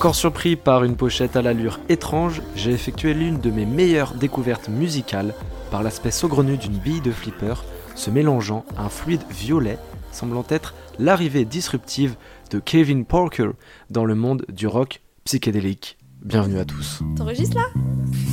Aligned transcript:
Encore 0.00 0.14
surpris 0.14 0.56
par 0.56 0.82
une 0.84 0.96
pochette 0.96 1.36
à 1.36 1.42
l'allure 1.42 1.78
étrange, 1.90 2.40
j'ai 2.56 2.70
effectué 2.70 3.12
l'une 3.12 3.38
de 3.38 3.50
mes 3.50 3.66
meilleures 3.66 4.14
découvertes 4.14 4.70
musicales 4.70 5.34
par 5.70 5.82
l'aspect 5.82 6.10
saugrenu 6.10 6.56
d'une 6.56 6.78
bille 6.78 7.02
de 7.02 7.10
flipper 7.10 7.62
se 7.94 8.08
mélangeant 8.08 8.64
à 8.78 8.84
un 8.84 8.88
fluide 8.88 9.20
violet 9.30 9.76
semblant 10.10 10.46
être 10.48 10.72
l'arrivée 10.98 11.44
disruptive 11.44 12.16
de 12.50 12.60
Kevin 12.60 13.04
Parker 13.04 13.50
dans 13.90 14.06
le 14.06 14.14
monde 14.14 14.46
du 14.48 14.66
rock 14.66 15.02
psychédélique. 15.24 15.98
Bienvenue 16.24 16.60
à 16.60 16.64
tous. 16.64 17.02
T'enregistres 17.18 17.58
là? 17.58 17.66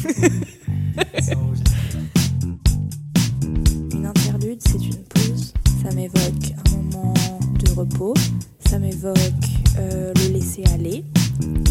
Une 3.91 4.05
interlude, 4.05 4.61
c'est 4.61 4.86
une 4.86 5.04
pause. 5.04 5.54
Ça 5.83 5.93
m'évoque 5.93 6.54
un 6.65 6.69
moment 6.79 7.13
de 7.60 7.69
repos. 7.75 8.13
Ça 8.69 8.79
m'évoque 8.79 9.18
euh, 9.79 10.13
le 10.15 10.32
laisser 10.32 10.63
aller. 10.74 11.04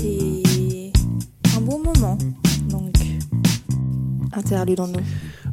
Et 0.03 0.93
un 1.57 1.61
bon 1.61 1.83
moment. 1.83 2.17
Donc, 2.71 2.95
interlude 4.33 4.81
en 4.81 4.89
nous. 4.89 5.01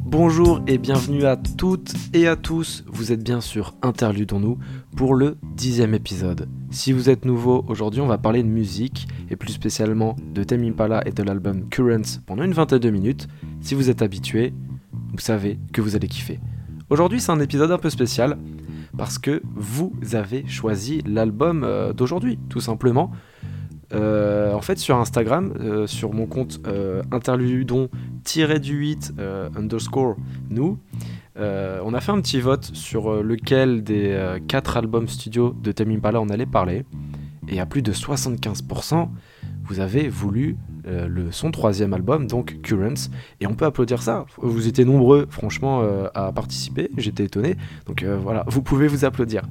Bonjour 0.04 0.62
et 0.66 0.78
bienvenue 0.78 1.24
à 1.24 1.36
toutes 1.36 1.94
et 2.12 2.28
à 2.28 2.36
tous. 2.36 2.84
Vous 2.86 3.12
êtes 3.12 3.24
bien 3.24 3.40
sûr 3.40 3.74
Interludons-nous 3.82 4.58
pour 4.96 5.14
le 5.14 5.36
dixième 5.42 5.94
épisode. 5.94 6.48
Si 6.70 6.92
vous 6.92 7.10
êtes 7.10 7.24
nouveau, 7.24 7.64
aujourd'hui 7.68 8.00
on 8.00 8.06
va 8.06 8.18
parler 8.18 8.42
de 8.42 8.48
musique 8.48 9.08
et 9.30 9.36
plus 9.36 9.52
spécialement 9.52 10.14
de 10.32 10.44
Tame 10.44 10.64
Impala 10.64 11.02
et 11.06 11.12
de 11.12 11.22
l'album 11.22 11.68
Currents 11.68 12.20
pendant 12.26 12.44
une 12.44 12.52
vingtaine 12.52 12.78
de 12.78 12.90
minutes. 12.90 13.26
Si 13.60 13.74
vous 13.74 13.90
êtes 13.90 14.02
habitué, 14.02 14.52
vous 15.12 15.20
savez 15.20 15.58
que 15.72 15.80
vous 15.80 15.96
allez 15.96 16.08
kiffer. 16.08 16.38
Aujourd'hui 16.90 17.20
c'est 17.20 17.32
un 17.32 17.40
épisode 17.40 17.72
un 17.72 17.78
peu 17.78 17.90
spécial 17.90 18.38
parce 18.96 19.18
que 19.18 19.42
vous 19.54 19.92
avez 20.12 20.46
choisi 20.46 21.02
l'album 21.06 21.64
euh, 21.64 21.92
d'aujourd'hui, 21.92 22.38
tout 22.48 22.60
simplement. 22.60 23.10
Euh, 23.94 24.52
en 24.52 24.60
fait, 24.60 24.78
sur 24.78 24.96
Instagram, 24.96 25.54
euh, 25.60 25.86
sur 25.86 26.12
mon 26.12 26.26
compte 26.26 26.60
euh, 26.66 27.02
interludon-du8 27.12 29.12
underscore 29.56 30.16
nous, 30.50 30.78
on 31.36 31.94
a 31.94 32.00
fait 32.00 32.12
un 32.12 32.20
petit 32.20 32.40
vote 32.40 32.70
sur 32.74 33.22
lequel 33.22 33.82
des 33.82 34.36
quatre 34.46 34.76
albums 34.76 35.08
studio 35.08 35.56
de 35.60 35.72
Tame 35.72 35.90
Impala 35.90 36.20
on 36.20 36.28
allait 36.28 36.46
parler. 36.46 36.84
Et 37.48 37.60
à 37.60 37.66
plus 37.66 37.82
de 37.82 37.92
75%, 37.92 39.08
vous 39.64 39.80
avez 39.80 40.08
voulu 40.08 40.56
le, 40.86 41.32
son 41.32 41.50
troisième 41.50 41.92
album, 41.92 42.26
donc 42.26 42.60
Currents. 42.62 43.10
Et 43.40 43.46
on 43.46 43.54
peut 43.54 43.66
applaudir 43.66 44.00
ça. 44.00 44.24
Vous 44.38 44.68
étiez 44.68 44.84
nombreux, 44.84 45.26
franchement, 45.28 45.82
à 46.14 46.32
participer. 46.32 46.88
J'étais 46.96 47.24
étonné. 47.24 47.56
Donc 47.86 48.04
voilà, 48.04 48.44
vous 48.46 48.62
pouvez 48.62 48.86
vous 48.86 49.04
applaudir. 49.04 49.42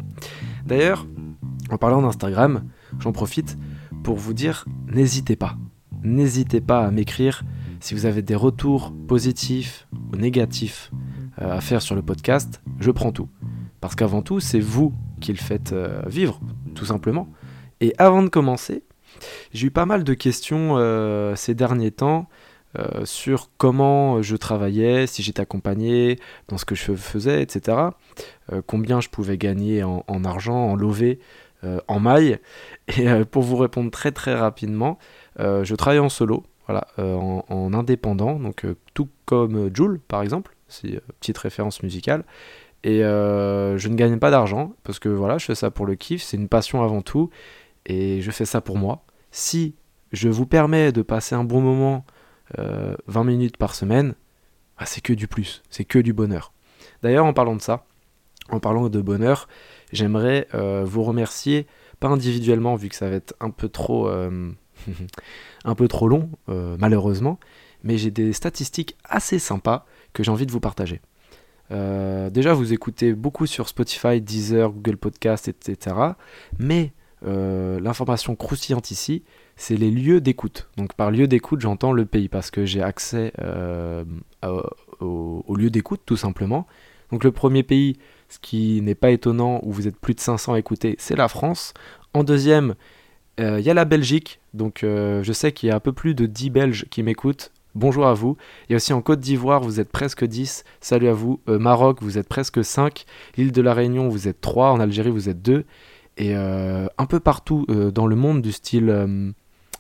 D'ailleurs, 0.66 1.06
en 1.70 1.78
parlant 1.78 2.02
d'Instagram, 2.02 2.64
j'en 3.00 3.12
profite 3.12 3.58
pour 4.04 4.18
vous 4.18 4.34
dire 4.34 4.66
n'hésitez 4.88 5.36
pas. 5.36 5.58
N'hésitez 6.04 6.60
pas 6.62 6.86
à 6.86 6.92
m'écrire 6.92 7.44
si 7.80 7.94
vous 7.94 8.06
avez 8.06 8.22
des 8.22 8.36
retours 8.36 8.94
positifs 9.08 9.88
ou 10.12 10.16
négatifs 10.18 10.92
euh, 11.42 11.58
à 11.58 11.62
faire 11.62 11.82
sur 11.82 11.96
le 11.96 12.02
podcast, 12.02 12.62
je 12.80 12.92
prends 12.92 13.12
tout. 13.12 13.30
Parce 13.82 13.96
qu'avant 13.96 14.22
tout, 14.22 14.40
c'est 14.40 14.60
vous 14.60 14.94
qui 15.20 15.32
le 15.34 15.38
faites 15.38 15.74
euh, 15.74 16.02
vivre, 16.08 16.40
tout 16.76 16.86
simplement. 16.86 17.28
Et 17.82 17.94
avant 17.98 18.24
de 18.24 18.30
commencer, 18.30 18.84
j'ai 19.54 19.68
eu 19.68 19.72
pas 19.72 19.86
mal 19.86 20.04
de 20.04 20.14
questions 20.14 20.76
euh, 20.78 21.36
ces 21.36 21.56
derniers 21.56 21.92
temps 21.92 22.28
sur 23.04 23.52
comment 23.60 24.24
je 24.24 24.36
travaillais, 24.36 25.06
si 25.06 25.22
j'étais 25.22 25.42
accompagné 25.44 26.18
dans 26.48 26.58
ce 26.58 26.66
que 26.66 26.74
je 26.74 26.96
faisais, 26.96 27.44
etc. 27.44 27.78
combien 28.66 29.00
je 29.00 29.10
pouvais 29.10 29.38
gagner 29.38 29.84
en, 29.84 30.04
en 30.08 30.26
argent, 30.26 30.56
en 30.56 30.76
lové, 30.76 31.20
en 31.88 32.00
maille. 32.00 32.40
Et 32.88 33.08
euh, 33.10 33.26
pour 33.26 33.44
vous 33.44 33.56
répondre 33.56 33.92
très 33.92 34.12
très 34.12 34.36
rapidement, 34.36 34.98
euh, 35.40 35.64
je 35.64 35.76
travaille 35.76 36.00
en 36.00 36.10
solo, 36.10 36.44
voilà, 36.68 36.88
euh, 37.00 37.16
en, 37.16 37.74
indépendant, 37.74 38.40
donc 38.40 38.66
tout 38.94 39.10
comme 39.26 39.70
Joule 39.74 40.00
par 40.00 40.22
exemple, 40.22 40.56
c'est 40.68 41.02
petite 41.20 41.38
référence 41.38 41.84
musicale. 41.84 42.24
Et 42.86 43.00
je 43.00 43.88
ne 43.88 43.96
gagne 43.96 44.20
pas 44.20 44.30
d'argent 44.30 44.74
parce 44.84 45.00
que 45.00 45.08
voilà, 45.08 45.38
je 45.38 45.46
fais 45.46 45.56
ça 45.56 45.72
pour 45.72 45.86
le 45.86 45.96
kiff, 45.96 46.22
c'est 46.22 46.36
une 46.36 46.50
passion 46.50 46.84
avant 46.84 47.02
tout, 47.02 47.30
et 47.86 48.20
je 48.22 48.30
fais 48.32 48.44
ça 48.44 48.60
pour 48.60 48.78
moi. 48.78 49.06
Si 49.32 49.76
je 50.12 50.28
vous 50.28 50.46
permets 50.46 50.92
de 50.92 51.02
passer 51.02 51.34
un 51.34 51.46
bon 51.46 51.62
moment 51.62 52.06
20 52.58 53.24
minutes 53.24 53.56
par 53.56 53.74
semaine, 53.74 54.16
bah, 54.78 54.86
c'est 54.86 55.00
que 55.00 55.14
du 55.14 55.30
plus, 55.30 55.64
c'est 55.70 55.86
que 55.86 55.98
du 55.98 56.12
bonheur. 56.12 56.52
D'ailleurs, 57.04 57.26
en 57.26 57.32
parlant 57.32 57.56
de 57.56 57.62
ça, 57.62 57.86
en 58.50 58.60
parlant 58.60 58.90
de 58.90 59.02
bonheur, 59.02 59.48
j'aimerais 59.94 60.48
vous 60.84 61.04
remercier 61.04 61.68
individuellement 62.12 62.76
vu 62.76 62.90
que 62.90 62.96
ça 62.96 63.10
va 63.10 63.16
être 63.16 63.34
un 63.40 63.50
peu 63.50 63.70
trop, 63.70 64.08
euh, 64.08 64.52
un 65.66 65.76
peu 65.76 65.88
trop 65.88 66.08
long, 66.08 66.30
euh, 66.50 66.76
malheureusement, 66.80 67.40
mais 67.84 67.98
j'ai 67.98 68.12
des 68.12 68.34
statistiques 68.34 68.98
assez 69.06 69.40
sympas 69.40 69.86
que 70.12 70.24
j'ai 70.24 70.32
envie 70.32 70.46
de 70.46 70.52
vous 70.52 70.60
partager. 70.60 71.02
Euh, 71.72 72.30
déjà, 72.30 72.54
vous 72.54 72.74
écoutez 72.74 73.14
beaucoup 73.14 73.46
sur 73.46 73.70
Spotify, 73.70 74.22
Deezer, 74.22 74.72
Google 74.72 74.98
Podcast, 74.98 75.48
etc. 75.48 75.96
Mais 76.60 76.92
l'information 77.26 78.36
croustillante 78.36 78.92
ici, 78.92 79.24
c'est 79.56 79.78
les 79.78 79.92
lieux 79.92 80.20
d'écoute. 80.20 80.68
Donc 80.76 80.94
par 80.94 81.10
lieu 81.10 81.26
d'écoute, 81.26 81.62
j'entends 81.62 81.94
le 81.94 82.06
pays 82.06 82.28
parce 82.28 82.52
que 82.52 82.66
j'ai 82.66 82.84
accès 82.84 83.32
au, 84.42 85.56
lieu 85.56 85.70
d'écoute, 85.70 86.02
tout 86.06 86.18
simplement. 86.18 86.68
Donc 87.14 87.24
le 87.24 87.32
premier 87.32 87.62
pays 87.62 87.98
ce 88.28 88.40
qui 88.40 88.82
n'est 88.82 88.96
pas 88.96 89.12
étonnant, 89.12 89.60
où 89.62 89.72
vous 89.72 89.88
êtes 89.88 89.96
plus 89.96 90.16
de 90.16 90.20
500 90.20 90.54
à 90.54 90.60
écouter, 90.60 90.96
c'est 90.98 91.16
la 91.16 91.28
France. 91.28 91.76
En 92.16 92.24
deuxième, 92.24 92.74
euh, 93.40 93.60
il 93.60 93.66
y 93.66 93.70
a 93.70 93.76
la 93.76 93.86
Belgique, 93.86 94.40
donc 94.56 94.84
euh, 94.84 95.22
je 95.22 95.32
sais 95.32 95.52
qu'il 95.52 95.70
y 95.70 95.72
a 95.72 95.76
un 95.76 95.80
peu 95.80 95.94
plus 95.94 96.16
de 96.16 96.26
10 96.26 96.50
Belges 96.50 96.86
qui 96.90 97.04
m'écoutent. 97.04 97.52
Bonjour 97.76 98.08
à 98.08 98.16
vous. 98.16 98.36
Et 98.70 98.76
aussi 98.76 98.92
en 98.92 99.04
Côte 99.04 99.20
d'Ivoire, 99.20 99.62
vous 99.62 99.80
êtes 99.80 99.92
presque 99.92 100.26
10. 100.26 100.64
Salut 100.82 101.08
à 101.08 101.14
vous. 101.14 101.40
Euh, 101.48 101.60
Maroc, 101.60 102.00
vous 102.02 102.18
êtes 102.18 102.28
presque 102.28 102.66
5. 102.66 103.06
L'île 103.38 103.52
de 103.52 103.62
la 103.62 103.76
Réunion, 103.76 104.10
vous 104.10 104.28
êtes 104.28 104.42
3. 104.42 104.72
En 104.72 104.80
Algérie, 104.80 105.12
vous 105.12 105.30
êtes 105.30 105.44
2. 105.44 105.66
Et 106.18 106.36
un 106.36 107.06
peu 107.08 107.20
partout 107.20 107.66
dans 107.68 108.06
le 108.06 108.16
monde, 108.16 108.44
du 108.44 108.52
style 108.52 109.34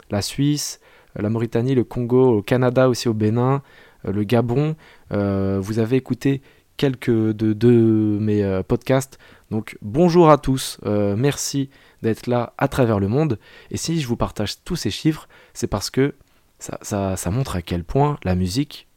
la 0.09 0.21
Suisse, 0.23 0.79
la 1.15 1.29
Mauritanie, 1.29 1.75
le 1.75 1.83
Congo, 1.83 2.37
au 2.37 2.41
Canada 2.41 2.89
aussi, 2.89 3.07
au 3.07 3.13
Bénin, 3.13 3.61
le 4.03 4.23
Gabon, 4.23 4.75
vous 5.11 5.79
avez 5.79 5.95
écouté 5.95 6.41
quelques 6.77 7.09
de, 7.09 8.17
mes 8.19 8.43
euh, 8.43 8.63
podcasts. 8.63 9.17
Donc 9.51 9.77
bonjour 9.81 10.29
à 10.29 10.37
tous, 10.37 10.79
euh, 10.85 11.15
merci 11.15 11.69
d'être 12.01 12.27
là 12.27 12.53
à 12.57 12.67
travers 12.67 12.99
le 12.99 13.07
monde. 13.07 13.39
Et 13.71 13.77
si 13.77 13.99
je 14.01 14.07
vous 14.07 14.17
partage 14.17 14.63
tous 14.63 14.75
ces 14.75 14.89
chiffres, 14.89 15.27
c'est 15.53 15.67
parce 15.67 15.89
que 15.89 16.15
ça, 16.59 17.17
montre 17.31 17.55
à 17.57 17.61
quel 17.61 17.83
point 17.83 18.17
la 18.23 18.35
musique, 18.35 18.87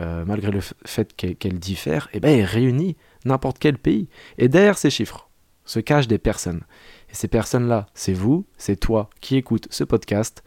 euh, 0.00 0.24
malgré 0.24 0.50
le 0.50 0.60
fait 0.84 1.14
qu'elle 1.14 1.58
diffère, 1.58 2.08
eh 2.12 2.20
ben, 2.20 2.38
elle 2.38 2.44
réunit 2.44 2.96
n'importe 3.24 3.58
quel 3.58 3.78
pays. 3.78 4.08
Et 4.38 4.48
derrière 4.48 4.76
ces 4.76 4.90
chiffres 4.90 5.28
se 5.64 5.78
cachent 5.78 6.08
des 6.08 6.18
personnes. 6.18 6.62
Et 7.10 7.14
ces 7.14 7.28
personnes-là, 7.28 7.86
c'est 7.94 8.12
vous, 8.12 8.44
c'est 8.58 8.76
toi 8.76 9.08
qui 9.20 9.36
écoutes 9.36 9.68
ce 9.70 9.84
podcast. 9.84 10.42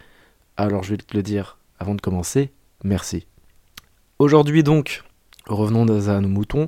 Alors 0.57 0.83
je 0.83 0.91
vais 0.91 0.97
te 0.97 1.15
le 1.15 1.23
dire 1.23 1.57
avant 1.79 1.95
de 1.95 2.01
commencer, 2.01 2.51
merci. 2.83 3.27
Aujourd'hui 4.19 4.63
donc, 4.63 5.03
revenons 5.47 5.85
à 6.07 6.21
nos 6.21 6.29
moutons. 6.29 6.67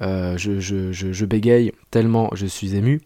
Je, 0.00 1.24
bégaye 1.24 1.72
tellement 1.90 2.30
je 2.34 2.46
suis 2.46 2.74
ému. 2.74 3.00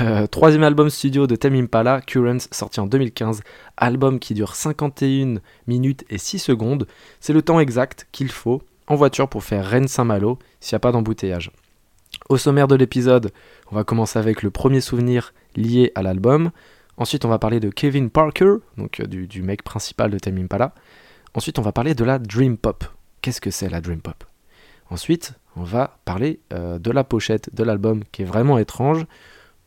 Euh, 0.00 0.26
troisième 0.26 0.62
album 0.62 0.90
studio 0.90 1.26
de 1.26 1.36
Tame 1.36 1.54
Impala, 1.54 2.00
Currents, 2.00 2.48
sorti 2.50 2.80
en 2.80 2.86
2015. 2.86 3.42
Album 3.76 4.18
qui 4.18 4.34
dure 4.34 4.54
51 4.54 5.40
minutes 5.66 6.04
et 6.10 6.18
6 6.18 6.38
secondes. 6.38 6.86
C'est 7.20 7.32
le 7.32 7.42
temps 7.42 7.60
exact 7.60 8.06
qu'il 8.12 8.30
faut 8.30 8.62
en 8.86 8.94
voiture 8.94 9.28
pour 9.28 9.44
faire 9.44 9.64
Rennes-Saint-Malo 9.66 10.38
s'il 10.60 10.74
n'y 10.74 10.78
a 10.78 10.80
pas 10.80 10.92
d'embouteillage. 10.92 11.50
Au 12.28 12.36
sommaire 12.36 12.68
de 12.68 12.74
l'épisode, 12.74 13.32
on 13.70 13.74
va 13.74 13.84
commencer 13.84 14.18
avec 14.18 14.42
le 14.42 14.50
premier 14.50 14.80
souvenir 14.80 15.32
lié 15.56 15.92
à 15.94 16.02
l'album. 16.02 16.50
Ensuite, 16.96 17.24
on 17.24 17.28
va 17.28 17.38
parler 17.38 17.58
de 17.58 17.70
Kevin 17.70 18.10
Parker, 18.10 18.54
donc 18.76 19.00
euh, 19.00 19.06
du, 19.06 19.26
du 19.26 19.42
mec 19.42 19.62
principal 19.62 20.10
de 20.10 20.18
Tame 20.18 20.38
Impala. 20.38 20.74
Ensuite, 21.34 21.58
on 21.58 21.62
va 21.62 21.72
parler 21.72 21.94
de 21.94 22.04
la 22.04 22.18
Dream 22.18 22.56
Pop. 22.56 22.84
Qu'est-ce 23.22 23.40
que 23.40 23.50
c'est 23.50 23.70
la 23.70 23.80
Dream 23.80 24.00
Pop? 24.00 24.24
Ensuite, 24.92 25.32
on 25.56 25.62
va 25.62 25.96
parler 26.04 26.40
euh, 26.52 26.78
de 26.78 26.90
la 26.90 27.02
pochette 27.02 27.48
de 27.54 27.62
l'album 27.64 28.04
qui 28.12 28.20
est 28.20 28.26
vraiment 28.26 28.58
étrange 28.58 29.06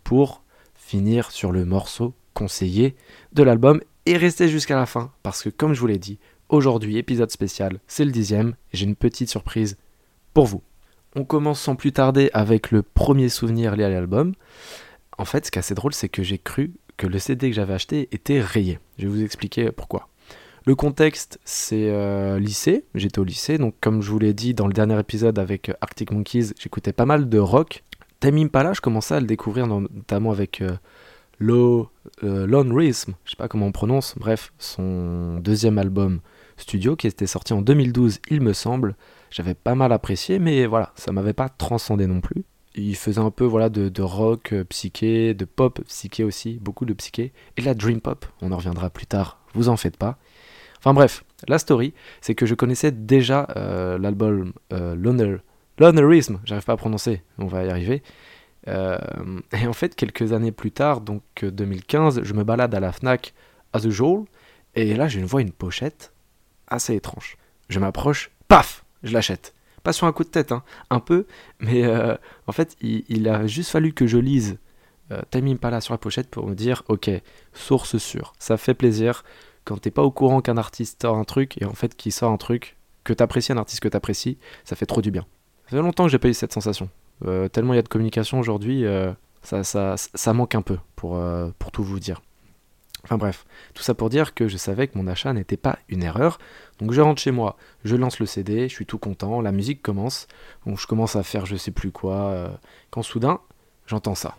pour 0.03 0.43
finir 0.75 1.31
sur 1.31 1.51
le 1.51 1.65
morceau 1.65 2.13
conseillé 2.35 2.95
de 3.33 3.41
l'album 3.41 3.81
et 4.05 4.17
rester 4.17 4.47
jusqu'à 4.47 4.75
la 4.75 4.85
fin 4.85 5.11
parce 5.23 5.41
que 5.41 5.49
comme 5.49 5.73
je 5.73 5.79
vous 5.79 5.87
l'ai 5.87 5.97
dit, 5.97 6.19
aujourd'hui 6.49 6.99
épisode 6.99 7.31
spécial, 7.31 7.79
c'est 7.87 8.05
le 8.05 8.11
dixième 8.11 8.49
et 8.71 8.77
j'ai 8.77 8.85
une 8.85 8.95
petite 8.95 9.31
surprise 9.31 9.77
pour 10.35 10.45
vous. 10.45 10.61
On 11.15 11.25
commence 11.25 11.59
sans 11.59 11.75
plus 11.75 11.91
tarder 11.91 12.29
avec 12.33 12.69
le 12.69 12.83
premier 12.83 13.29
souvenir 13.29 13.75
lié 13.75 13.85
à 13.85 13.89
l'album. 13.89 14.35
En 15.17 15.25
fait, 15.25 15.47
ce 15.47 15.49
qui 15.49 15.57
est 15.57 15.61
assez 15.61 15.73
drôle, 15.73 15.95
c'est 15.95 16.07
que 16.07 16.21
j'ai 16.21 16.37
cru 16.37 16.75
que 16.97 17.07
le 17.07 17.17
CD 17.17 17.49
que 17.49 17.55
j'avais 17.55 17.73
acheté 17.73 18.09
était 18.11 18.41
rayé. 18.41 18.77
Je 18.99 19.07
vais 19.07 19.11
vous 19.11 19.23
expliquer 19.23 19.71
pourquoi. 19.71 20.07
Le 20.67 20.73
contexte, 20.73 21.39
c'est 21.45 21.91
euh, 21.91 22.39
lycée. 22.39 22.85
J'étais 22.95 23.19
au 23.19 23.23
lycée, 23.23 23.59
donc 23.59 23.75
comme 23.81 24.01
je 24.01 24.09
vous 24.09 24.17
l'ai 24.17 24.33
dit 24.33 24.55
dans 24.55 24.65
le 24.65 24.73
dernier 24.73 24.99
épisode 24.99 25.37
avec 25.37 25.69
euh, 25.69 25.73
Arctic 25.79 26.11
Monkeys, 26.11 26.53
j'écoutais 26.59 26.91
pas 26.91 27.05
mal 27.05 27.29
de 27.29 27.37
rock. 27.37 27.83
Tame 28.19 28.37
Impala, 28.37 28.73
je 28.73 28.81
commençais 28.81 29.13
à 29.13 29.19
le 29.19 29.27
découvrir 29.27 29.67
notamment 29.67 30.31
avec 30.31 30.61
euh, 30.61 30.71
Low, 31.37 31.91
Lone 32.23 32.75
Rhythm, 32.75 33.13
je 33.25 33.31
sais 33.31 33.35
pas 33.37 33.47
comment 33.47 33.67
on 33.67 33.71
prononce, 33.71 34.15
bref, 34.17 34.53
son 34.57 35.37
deuxième 35.39 35.77
album 35.77 36.21
studio 36.57 36.95
qui 36.95 37.05
était 37.05 37.27
sorti 37.27 37.53
en 37.53 37.61
2012, 37.61 38.19
il 38.31 38.41
me 38.41 38.53
semble. 38.53 38.95
J'avais 39.29 39.53
pas 39.53 39.75
mal 39.75 39.91
apprécié, 39.91 40.39
mais 40.39 40.65
voilà, 40.65 40.93
ça 40.95 41.11
m'avait 41.11 41.33
pas 41.33 41.49
transcendé 41.49 42.07
non 42.07 42.21
plus. 42.21 42.43
Il 42.73 42.95
faisait 42.95 43.21
un 43.21 43.31
peu 43.31 43.45
voilà 43.45 43.69
de, 43.69 44.01
rock 44.01 44.55
psyché, 44.69 45.35
de 45.35 45.45
pop 45.45 45.81
psyché 45.87 46.23
aussi, 46.23 46.57
beaucoup 46.59 46.85
de 46.85 46.93
psyché, 46.93 47.33
et 47.57 47.61
la 47.61 47.75
dream 47.75 48.01
pop, 48.01 48.25
on 48.41 48.51
en 48.51 48.57
reviendra 48.57 48.89
plus 48.89 49.05
tard, 49.05 49.39
vous 49.53 49.69
en 49.69 49.77
faites 49.77 49.97
pas. 49.97 50.17
Enfin 50.85 50.93
bref, 50.93 51.25
la 51.47 51.57
story, 51.57 51.95
c'est 52.21 52.35
que 52.35 52.45
je 52.45 52.53
connaissais 52.53 52.91
déjà 52.91 53.47
euh, 53.55 53.97
l'album 53.97 54.53
euh, 54.71 54.93
Loner, 54.93 55.37
Lonerism, 55.79 56.37
j'arrive 56.45 56.63
pas 56.63 56.73
à 56.73 56.77
prononcer, 56.77 57.23
on 57.39 57.47
va 57.47 57.63
y 57.63 57.71
arriver. 57.71 58.03
Euh, 58.67 58.99
et 59.59 59.65
en 59.65 59.73
fait, 59.73 59.95
quelques 59.95 60.31
années 60.31 60.51
plus 60.51 60.71
tard, 60.71 61.01
donc 61.01 61.23
2015, 61.41 62.21
je 62.21 62.33
me 62.35 62.43
balade 62.43 62.75
à 62.75 62.79
la 62.79 62.91
Fnac 62.91 63.33
as 63.73 63.83
usual, 63.83 64.25
et 64.75 64.93
là 64.93 65.07
je 65.07 65.21
vois 65.21 65.41
une 65.41 65.51
pochette 65.51 66.13
assez 66.67 66.93
étrange. 66.93 67.37
Je 67.67 67.79
m'approche, 67.79 68.29
paf, 68.47 68.85
je 69.01 69.11
l'achète. 69.11 69.55
Pas 69.81 69.91
sur 69.91 70.05
un 70.05 70.11
coup 70.11 70.23
de 70.23 70.29
tête, 70.29 70.51
hein, 70.51 70.61
un 70.91 70.99
peu, 70.99 71.25
mais 71.59 71.83
en 72.45 72.51
fait, 72.51 72.77
il, 72.81 73.27
a 73.27 73.47
juste 73.47 73.71
fallu 73.71 73.91
que 73.91 74.05
je 74.05 74.19
lise 74.19 74.59
Time 75.31 75.47
Impala 75.47 75.81
sur 75.81 75.95
la 75.95 75.97
pochette 75.97 76.29
pour 76.29 76.47
me 76.47 76.53
dire, 76.53 76.83
ok, 76.89 77.09
source 77.53 77.97
sûre, 77.97 78.33
ça 78.37 78.57
fait 78.57 78.75
plaisir 78.75 79.23
quand 79.65 79.81
t'es 79.81 79.91
pas 79.91 80.03
au 80.03 80.11
courant 80.11 80.41
qu'un 80.41 80.57
artiste 80.57 81.01
sort 81.01 81.17
un 81.17 81.23
truc 81.23 81.61
et 81.61 81.65
en 81.65 81.73
fait 81.73 81.95
qu'il 81.95 82.11
sort 82.11 82.31
un 82.31 82.37
truc 82.37 82.77
que 83.03 83.13
t'apprécies, 83.13 83.51
un 83.51 83.57
artiste 83.57 83.81
que 83.81 83.87
t'apprécies, 83.87 84.37
ça 84.63 84.75
fait 84.75 84.85
trop 84.85 85.01
du 85.01 85.11
bien. 85.11 85.25
Ça 85.65 85.71
fait 85.71 85.81
longtemps 85.81 86.05
que 86.05 86.11
j'ai 86.11 86.19
pas 86.19 86.29
eu 86.29 86.33
cette 86.33 86.53
sensation. 86.53 86.89
Euh, 87.25 87.47
tellement 87.47 87.73
il 87.73 87.77
y 87.77 87.79
a 87.79 87.83
de 87.83 87.87
communication 87.87 88.39
aujourd'hui, 88.39 88.85
euh, 88.85 89.11
ça, 89.41 89.63
ça, 89.63 89.95
ça, 89.97 90.33
manque 90.33 90.55
un 90.55 90.61
peu 90.61 90.77
pour, 90.95 91.15
euh, 91.15 91.49
pour 91.59 91.71
tout 91.71 91.83
vous 91.83 91.99
dire. 91.99 92.21
Enfin 93.03 93.17
bref, 93.17 93.45
tout 93.73 93.83
ça 93.83 93.93
pour 93.93 94.09
dire 94.09 94.33
que 94.33 94.47
je 94.47 94.57
savais 94.57 94.87
que 94.87 94.97
mon 94.97 95.07
achat 95.07 95.31
n'était 95.31 95.57
pas 95.57 95.77
une 95.89 96.03
erreur. 96.03 96.39
Donc 96.79 96.91
je 96.91 97.01
rentre 97.01 97.21
chez 97.21 97.31
moi, 97.31 97.55
je 97.83 97.95
lance 97.95 98.19
le 98.19 98.25
CD, 98.25 98.67
je 98.67 98.73
suis 98.73 98.87
tout 98.87 98.97
content, 98.97 99.41
la 99.41 99.51
musique 99.51 99.83
commence. 99.83 100.27
Je 100.65 100.87
commence 100.87 101.15
à 101.15 101.21
faire 101.21 101.45
je 101.45 101.55
sais 101.55 101.71
plus 101.71 101.91
quoi. 101.91 102.57
quand 102.89 103.03
soudain, 103.03 103.41
j'entends 103.85 104.15
ça. 104.15 104.35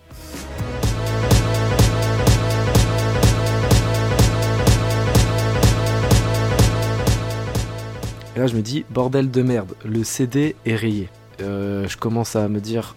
Et 8.37 8.39
là 8.39 8.47
je 8.47 8.55
me 8.55 8.61
dis, 8.61 8.85
bordel 8.91 9.31
de 9.31 9.41
merde, 9.41 9.73
le 9.83 10.05
CD 10.05 10.57
est 10.67 10.77
rayé. 10.77 11.09
Euh, 11.41 11.89
je 11.89 11.97
commence 11.97 12.37
à 12.37 12.49
me 12.49 12.61
dire, 12.61 12.95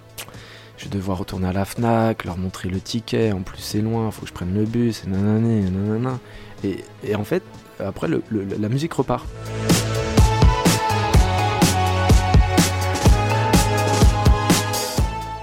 je 0.76 0.84
vais 0.84 0.90
devoir 0.90 1.18
retourner 1.18 1.48
à 1.48 1.54
la 1.54 1.64
FNAC, 1.64 2.26
leur 2.26 2.38
montrer 2.38 2.68
le 2.68 2.82
ticket, 2.82 3.32
en 3.32 3.42
plus 3.42 3.60
c'est 3.60 3.80
loin, 3.80 4.12
faut 4.12 4.24
que 4.24 4.28
je 4.28 4.34
prenne 4.34 4.54
le 4.54 4.66
bus, 4.66 5.06
et 5.06 5.10
nanana. 5.10 6.20
Et, 6.66 7.16
en 7.16 7.24
fait, 7.24 7.42
après, 7.80 8.10
la 8.10 8.68
musique 8.68 8.92
repart. 8.92 9.26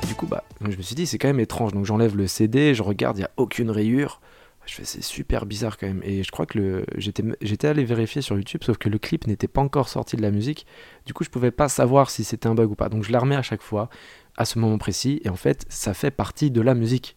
Du 0.06 0.14
coup, 0.14 0.26
bah, 0.26 0.44
je 0.60 0.76
me 0.76 0.82
suis 0.82 0.94
dit, 0.94 1.06
c'est 1.06 1.16
quand 1.16 1.28
même 1.28 1.40
étrange. 1.40 1.72
Donc 1.72 1.87
j'enlève 1.87 2.19
le 2.19 2.26
CD, 2.26 2.75
je 2.75 2.82
regarde, 2.82 3.16
il 3.16 3.20
n'y 3.20 3.25
a 3.25 3.31
aucune 3.38 3.70
rayure. 3.70 4.20
C'est 4.67 5.03
super 5.03 5.47
bizarre 5.47 5.79
quand 5.79 5.87
même. 5.87 6.03
Et 6.03 6.23
je 6.23 6.31
crois 6.31 6.47
que 6.47 6.85
j'étais, 6.97 7.69
allé 7.69 7.85
vérifier 7.85 8.23
sur 8.23 8.37
YouTube, 8.37 8.63
sauf 8.65 8.79
que 8.79 8.89
le 8.89 8.99
clip 8.99 9.27
n'était 9.27 9.49
pas 9.49 9.61
encore 9.61 9.89
sorti 9.89 10.17
de 10.17 10.23
la 10.23 10.31
musique. 10.31 10.67
Du 11.07 11.15
coup, 11.15 11.25
je 11.25 11.31
pouvais 11.31 11.51
pas 11.51 11.69
savoir 11.69 12.11
si 12.11 12.25
c'était 12.25 12.49
un 12.49 12.55
bug 12.55 12.71
ou 12.71 12.75
pas. 12.75 12.89
Donc 12.89 13.05
je 13.05 13.13
la 13.13 13.19
remets 13.19 13.37
à 13.37 13.43
chaque 13.43 13.63
fois, 13.63 13.89
à 14.37 14.45
ce 14.45 14.59
moment 14.59 14.79
précis. 14.79 15.21
Et 15.25 15.29
en 15.29 15.37
fait, 15.37 15.65
ça 15.69 15.95
fait 15.95 16.11
partie 16.11 16.51
de 16.51 16.61
la 16.61 16.75
musique. 16.75 17.17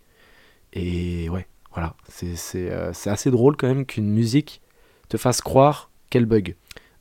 Et 0.73 1.29
ouais, 1.29 1.47
voilà. 1.73 1.95
C'est, 2.07 2.37
euh, 2.71 2.91
assez 3.05 3.31
drôle 3.31 3.57
quand 3.57 3.67
même 3.67 3.85
qu'une 3.85 4.09
musique 4.09 4.61
te 5.09 5.17
fasse 5.17 5.41
croire 5.41 5.89
qu'elle 6.09 6.25
bug. 6.25 6.55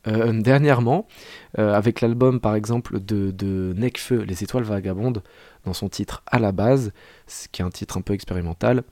Euh, 0.06 0.33
dernièrement, 0.41 1.06
euh, 1.59 1.75
avec 1.75 2.00
l'album 2.00 2.41
par 2.41 2.55
exemple 2.55 3.00
de, 3.00 3.31
de 3.33 3.75
Necfeu, 3.77 4.23
Les 4.23 4.45
Étoiles 4.45 4.62
Vagabondes, 4.62 5.23
dans 5.65 5.75
son 5.75 5.89
titre 5.89 6.23
à 6.27 6.39
la 6.39 6.53
base, 6.53 6.93
qui 7.53 7.62
est 7.62 7.65
un 7.65 7.71
titre 7.71 7.99
un 7.99 8.00
peu 8.00 8.15
expérimental, 8.15 8.85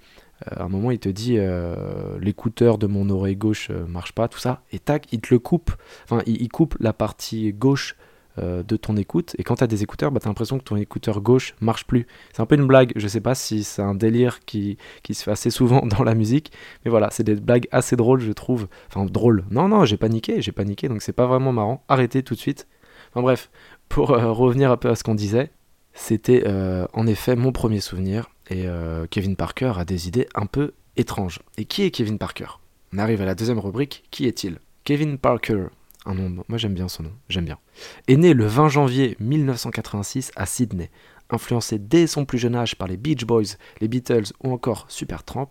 à 0.45 0.65
un 0.65 0.69
moment 0.69 0.91
il 0.91 0.99
te 0.99 1.09
dit 1.09 1.37
euh, 1.39 2.19
l'écouteur 2.21 2.79
de 2.79 2.87
mon 2.87 3.09
oreille 3.11 3.37
gauche 3.37 3.69
euh, 3.71 3.87
marche 3.87 4.13
pas, 4.13 4.29
tout 4.29 4.39
ça, 4.39 4.63
et 4.73 4.79
tac, 4.79 5.07
il 5.13 5.21
te 5.21 5.33
le 5.33 5.39
coupe, 5.39 5.73
enfin 6.05 6.23
il, 6.27 6.49
coupe 6.49 6.77
la 6.79 6.93
partie 6.93 7.53
gauche 7.53 7.97
euh, 8.39 8.63
de 8.63 8.77
ton 8.77 8.97
écoute, 8.97 9.35
et 9.39 9.45
quand 9.45 9.57
tu 9.57 9.65
as 9.65 9.67
des 9.67 9.83
écouteurs, 9.83 10.11
bah, 10.11 10.21
tu 10.21 10.27
as 10.27 10.31
l'impression 10.31 10.59
que 10.59 10.65
ton 10.65 10.77
écouteur 10.77 11.23
gauche 11.23 11.55
marche 11.61 11.87
plus. 11.87 12.07
C'est 12.35 12.43
un 12.43 12.47
peu 12.47 12.57
une 12.57 12.67
blague, 12.67 12.93
je 12.97 13.09
sais 13.09 13.21
pas 13.21 13.35
si 13.35 13.65
c'est 13.65 13.83
un 13.83 13.95
délire 13.95 14.41
qui, 14.41 14.77
qui 15.03 15.15
se 15.15 15.25
fait 15.25 15.31
assez 15.31 15.51
souvent 15.51 15.87
dans 15.87 16.05
la 16.05 16.15
musique, 16.15 16.53
mais 16.85 16.91
voilà, 16.91 17.09
c'est 17.11 17.25
des 17.25 17.37
blagues 17.37 17.69
assez 17.73 17.97
drôles 17.97 18.21
je 18.21 18.33
trouve, 18.33 18.69
enfin 18.89 19.07
drôles, 19.07 19.45
non 19.51 19.69
non 19.69 19.85
j'ai 19.85 19.97
paniqué, 19.97 20.43
j'ai 20.43 20.53
paniqué, 20.53 20.89
donc 20.89 21.01
c'est 21.01 21.13
pas 21.13 21.27
vraiment 21.27 21.53
marrant, 21.53 21.83
arrêtez 21.89 22.23
tout 22.23 22.35
de 22.35 22.41
suite. 22.41 22.67
Enfin 23.11 23.23
bref, 23.23 23.51
pour 23.89 24.09
revenir 24.09 24.71
un 24.71 24.77
peu 24.77 24.91
à 24.91 24.97
ce 24.97 25.03
qu'on 25.03 25.15
disait, 25.15 25.51
c'était 25.97 26.45
en 26.93 27.07
effet 27.07 27.35
mon 27.35 27.51
premier 27.53 27.81
souvenir, 27.81 28.29
et 28.49 28.67
euh, 28.67 29.07
Kevin 29.11 29.37
Parker 29.37 29.73
a 29.77 29.85
des 29.85 30.09
idées 30.09 30.29
un 30.35 30.47
peu 30.47 30.73
étranges. 30.97 31.41
Et 31.57 31.65
qui 31.65 31.83
est 31.83 31.91
Kevin 31.91 32.19
Parker? 32.19 32.61
On 32.93 32.99
arrive 32.99 33.21
à 33.23 33.25
la 33.25 33.35
deuxième 33.35 33.59
rubrique. 33.59 34.05
Qui 34.11 34.27
est-il? 34.27 34.59
Kevin 34.85 35.19
Parker, 35.19 35.67
un 36.05 36.15
nom, 36.15 36.45
moi 36.49 36.59
j'aime 36.59 36.75
bien 36.75 36.89
son 36.89 37.03
nom, 37.03 37.13
j'aime 37.29 37.45
bien, 37.45 37.59
est 38.07 38.17
né 38.17 38.35
le 38.35 38.47
20 38.47 38.69
janvier 38.69 39.17
1986 39.19 40.31
à 40.37 40.47
Sydney. 40.47 40.91
Influencé 41.29 41.81
dès 41.81 42.07
son 42.07 42.25
plus 42.25 42.39
jeune 42.39 42.55
âge 42.55 42.77
par 42.77 42.87
les 42.87 42.97
Beach 42.97 43.25
Boys, 43.25 43.57
les 43.81 43.89
Beatles 43.89 44.33
ou 44.45 44.53
encore 44.53 44.87
Supertramp, 44.89 45.51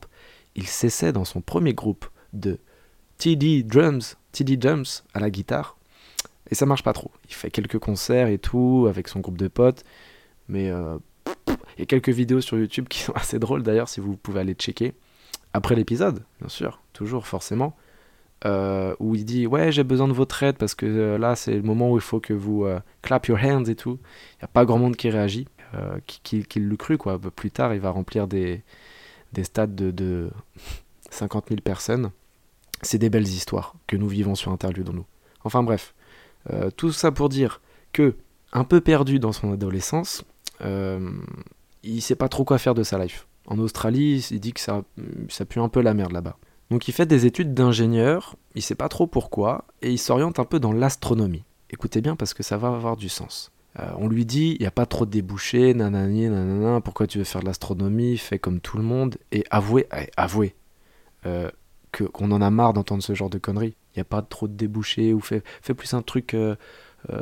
il 0.55 0.67
s'essaie 0.67 1.11
dans 1.11 1.25
son 1.25 1.41
premier 1.41 1.73
groupe 1.73 2.05
de 2.31 2.59
TD 3.17 3.63
Drums, 3.63 4.15
TD 4.31 4.55
Drums 4.55 5.03
à 5.13 5.19
la 5.19 5.29
guitare. 5.29 5.77
Et 6.49 6.55
ça 6.55 6.65
marche 6.65 6.83
pas 6.83 6.93
trop. 6.93 7.11
Il 7.27 7.33
fait 7.33 7.51
quelques 7.51 7.79
concerts 7.79 8.27
et 8.27 8.37
tout 8.37 8.85
avec 8.87 9.09
son 9.09 9.19
groupe 9.19 9.37
de 9.37 9.49
potes, 9.49 9.83
mais 10.47 10.69
euh, 10.69 10.97
il 11.47 11.79
y 11.79 11.81
a 11.81 11.85
quelques 11.85 12.09
vidéos 12.09 12.41
sur 12.41 12.57
YouTube 12.57 12.87
qui 12.87 12.99
sont 12.99 13.13
assez 13.15 13.39
drôles 13.39 13.63
d'ailleurs, 13.63 13.89
si 13.89 13.99
vous 13.99 14.15
pouvez 14.15 14.41
aller 14.41 14.53
checker. 14.53 14.93
Après 15.53 15.75
l'épisode, 15.75 16.23
bien 16.39 16.49
sûr, 16.49 16.81
toujours 16.93 17.27
forcément. 17.27 17.75
Euh, 18.45 18.93
où 18.99 19.15
il 19.15 19.25
dit 19.25 19.47
Ouais, 19.47 19.71
j'ai 19.71 19.83
besoin 19.83 20.07
de 20.07 20.13
votre 20.13 20.43
aide 20.43 20.57
parce 20.57 20.75
que 20.75 20.85
euh, 20.85 21.17
là, 21.17 21.35
c'est 21.35 21.55
le 21.55 21.61
moment 21.61 21.91
où 21.91 21.95
il 21.95 22.01
faut 22.01 22.19
que 22.19 22.33
vous 22.33 22.67
clap 23.01 23.27
your 23.27 23.39
hands 23.41 23.65
et 23.65 23.75
tout. 23.75 23.97
Il 24.33 24.37
n'y 24.41 24.45
a 24.45 24.47
pas 24.47 24.65
grand 24.65 24.77
monde 24.77 24.95
qui 24.95 25.09
réagit, 25.09 25.47
qui, 26.05 26.43
qui, 26.43 26.59
le 26.59 26.75
cru 26.75 26.97
quoi. 26.97 27.19
Plus 27.19 27.51
tard, 27.51 27.73
il 27.73 27.79
va 27.79 27.89
remplir 27.89 28.27
des, 28.27 28.63
des 29.33 29.43
stades 29.43 29.75
de, 29.75 29.91
de 29.91 30.29
50 31.09 31.47
000 31.49 31.61
personnes. 31.61 32.11
C'est 32.81 32.97
des 32.97 33.09
belles 33.09 33.27
histoires 33.27 33.75
que 33.87 33.95
nous 33.95 34.07
vivons 34.07 34.35
sur 34.35 34.51
Interlude 34.51 34.89
nous. 34.93 35.05
Enfin 35.43 35.63
bref, 35.63 35.95
tout 36.75 36.91
ça 36.91 37.11
pour 37.11 37.29
dire 37.29 37.61
que, 37.93 38.15
un 38.51 38.65
peu 38.65 38.81
perdu 38.81 39.19
dans 39.19 39.31
son 39.31 39.51
adolescence, 39.53 40.25
il 40.61 42.01
sait 42.01 42.15
pas 42.15 42.29
trop 42.29 42.45
quoi 42.45 42.57
faire 42.57 42.75
de 42.75 42.83
sa 42.83 42.97
life. 42.97 43.27
En 43.47 43.59
Australie, 43.59 44.25
il 44.31 44.39
dit 44.39 44.53
que 44.53 44.59
ça, 44.59 44.83
ça 45.29 45.45
pue 45.45 45.59
un 45.59 45.69
peu 45.69 45.81
la 45.81 45.93
merde 45.93 46.11
là-bas. 46.11 46.37
Donc 46.71 46.87
il 46.87 46.93
fait 46.93 47.05
des 47.05 47.25
études 47.25 47.53
d'ingénieur, 47.53 48.35
il 48.55 48.61
sait 48.61 48.75
pas 48.75 48.89
trop 48.89 49.05
pourquoi, 49.05 49.65
et 49.81 49.91
il 49.91 49.99
s'oriente 49.99 50.39
un 50.39 50.45
peu 50.45 50.59
dans 50.59 50.73
l'astronomie. 50.73 51.43
Écoutez 51.69 52.01
bien 52.01 52.15
parce 52.15 52.33
que 52.33 52.41
ça 52.41 52.57
va 52.57 52.69
avoir 52.69 52.97
du 52.97 53.09
sens. 53.09 53.51
Euh, 53.79 53.91
on 53.97 54.07
lui 54.07 54.25
dit, 54.25 54.55
il 54.57 54.61
n'y 54.61 54.65
a 54.65 54.71
pas 54.71 54.85
trop 54.85 55.05
de 55.05 55.11
débouchés, 55.11 55.73
nanani, 55.73 56.29
nanana, 56.29 56.81
pourquoi 56.81 57.07
tu 57.07 57.17
veux 57.17 57.23
faire 57.23 57.41
de 57.41 57.45
l'astronomie, 57.45 58.17
fais 58.17 58.39
comme 58.39 58.61
tout 58.61 58.77
le 58.77 58.83
monde, 58.83 59.17
et 59.31 59.43
avouez, 59.51 59.85
eh, 59.95 60.09
avouez, 60.17 60.55
euh, 61.25 61.51
qu'on 61.91 62.31
en 62.31 62.41
a 62.41 62.49
marre 62.49 62.73
d'entendre 62.73 63.03
ce 63.03 63.13
genre 63.13 63.29
de 63.29 63.37
conneries. 63.37 63.75
Il 63.93 63.99
n'y 63.99 64.01
a 64.01 64.05
pas 64.05 64.21
trop 64.21 64.47
de 64.47 64.53
débouchés, 64.53 65.13
ou 65.13 65.19
fais, 65.19 65.41
plus 65.61 65.93
un 65.93 66.01
truc 66.01 66.33
euh, 66.33 66.55
euh, 67.11 67.21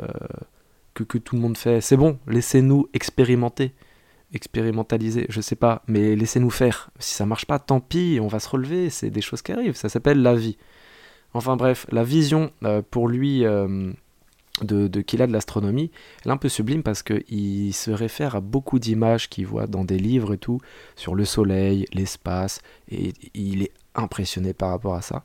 que, 0.94 1.18
tout 1.18 1.36
le 1.36 1.42
monde 1.42 1.58
fait. 1.58 1.80
C'est 1.80 1.96
bon, 1.96 2.18
laissez-nous 2.26 2.88
expérimenter 2.92 3.72
expérimentaliser, 4.32 5.26
je 5.28 5.40
sais 5.40 5.54
pas, 5.54 5.82
mais 5.86 6.16
laissez-nous 6.16 6.50
faire. 6.50 6.90
Si 6.98 7.14
ça 7.14 7.24
marche 7.24 7.46
pas, 7.46 7.60
tant 7.60 7.80
pis, 7.80 8.18
on 8.20 8.26
va 8.26 8.40
se 8.40 8.48
relever, 8.48 8.90
c'est 8.90 9.10
des 9.10 9.20
choses 9.20 9.42
qui 9.42 9.52
arrivent, 9.52 9.76
ça 9.76 9.88
s'appelle 9.88 10.22
la 10.22 10.34
vie. 10.34 10.56
Enfin 11.34 11.56
bref, 11.56 11.86
la 11.90 12.04
vision 12.04 12.50
euh, 12.64 12.82
pour 12.88 13.08
lui 13.08 13.44
euh, 13.44 13.92
de, 14.62 15.00
qu'il 15.00 15.22
a 15.22 15.26
de 15.26 15.32
l'astronomie, 15.32 15.90
elle 16.24 16.30
est 16.30 16.34
un 16.34 16.36
peu 16.36 16.48
sublime 16.48 16.82
parce 16.82 17.02
qu'il 17.02 17.74
se 17.74 17.90
réfère 17.90 18.36
à 18.36 18.40
beaucoup 18.40 18.78
d'images 18.78 19.28
qu'il 19.28 19.46
voit 19.46 19.66
dans 19.66 19.84
des 19.84 19.98
livres 19.98 20.34
et 20.34 20.38
tout, 20.38 20.60
sur 20.96 21.14
le 21.14 21.24
soleil, 21.24 21.86
l'espace, 21.92 22.60
et 22.90 23.12
il 23.34 23.62
est 23.62 23.72
impressionné 23.94 24.52
par 24.52 24.70
rapport 24.70 24.94
à 24.94 25.02
ça. 25.02 25.24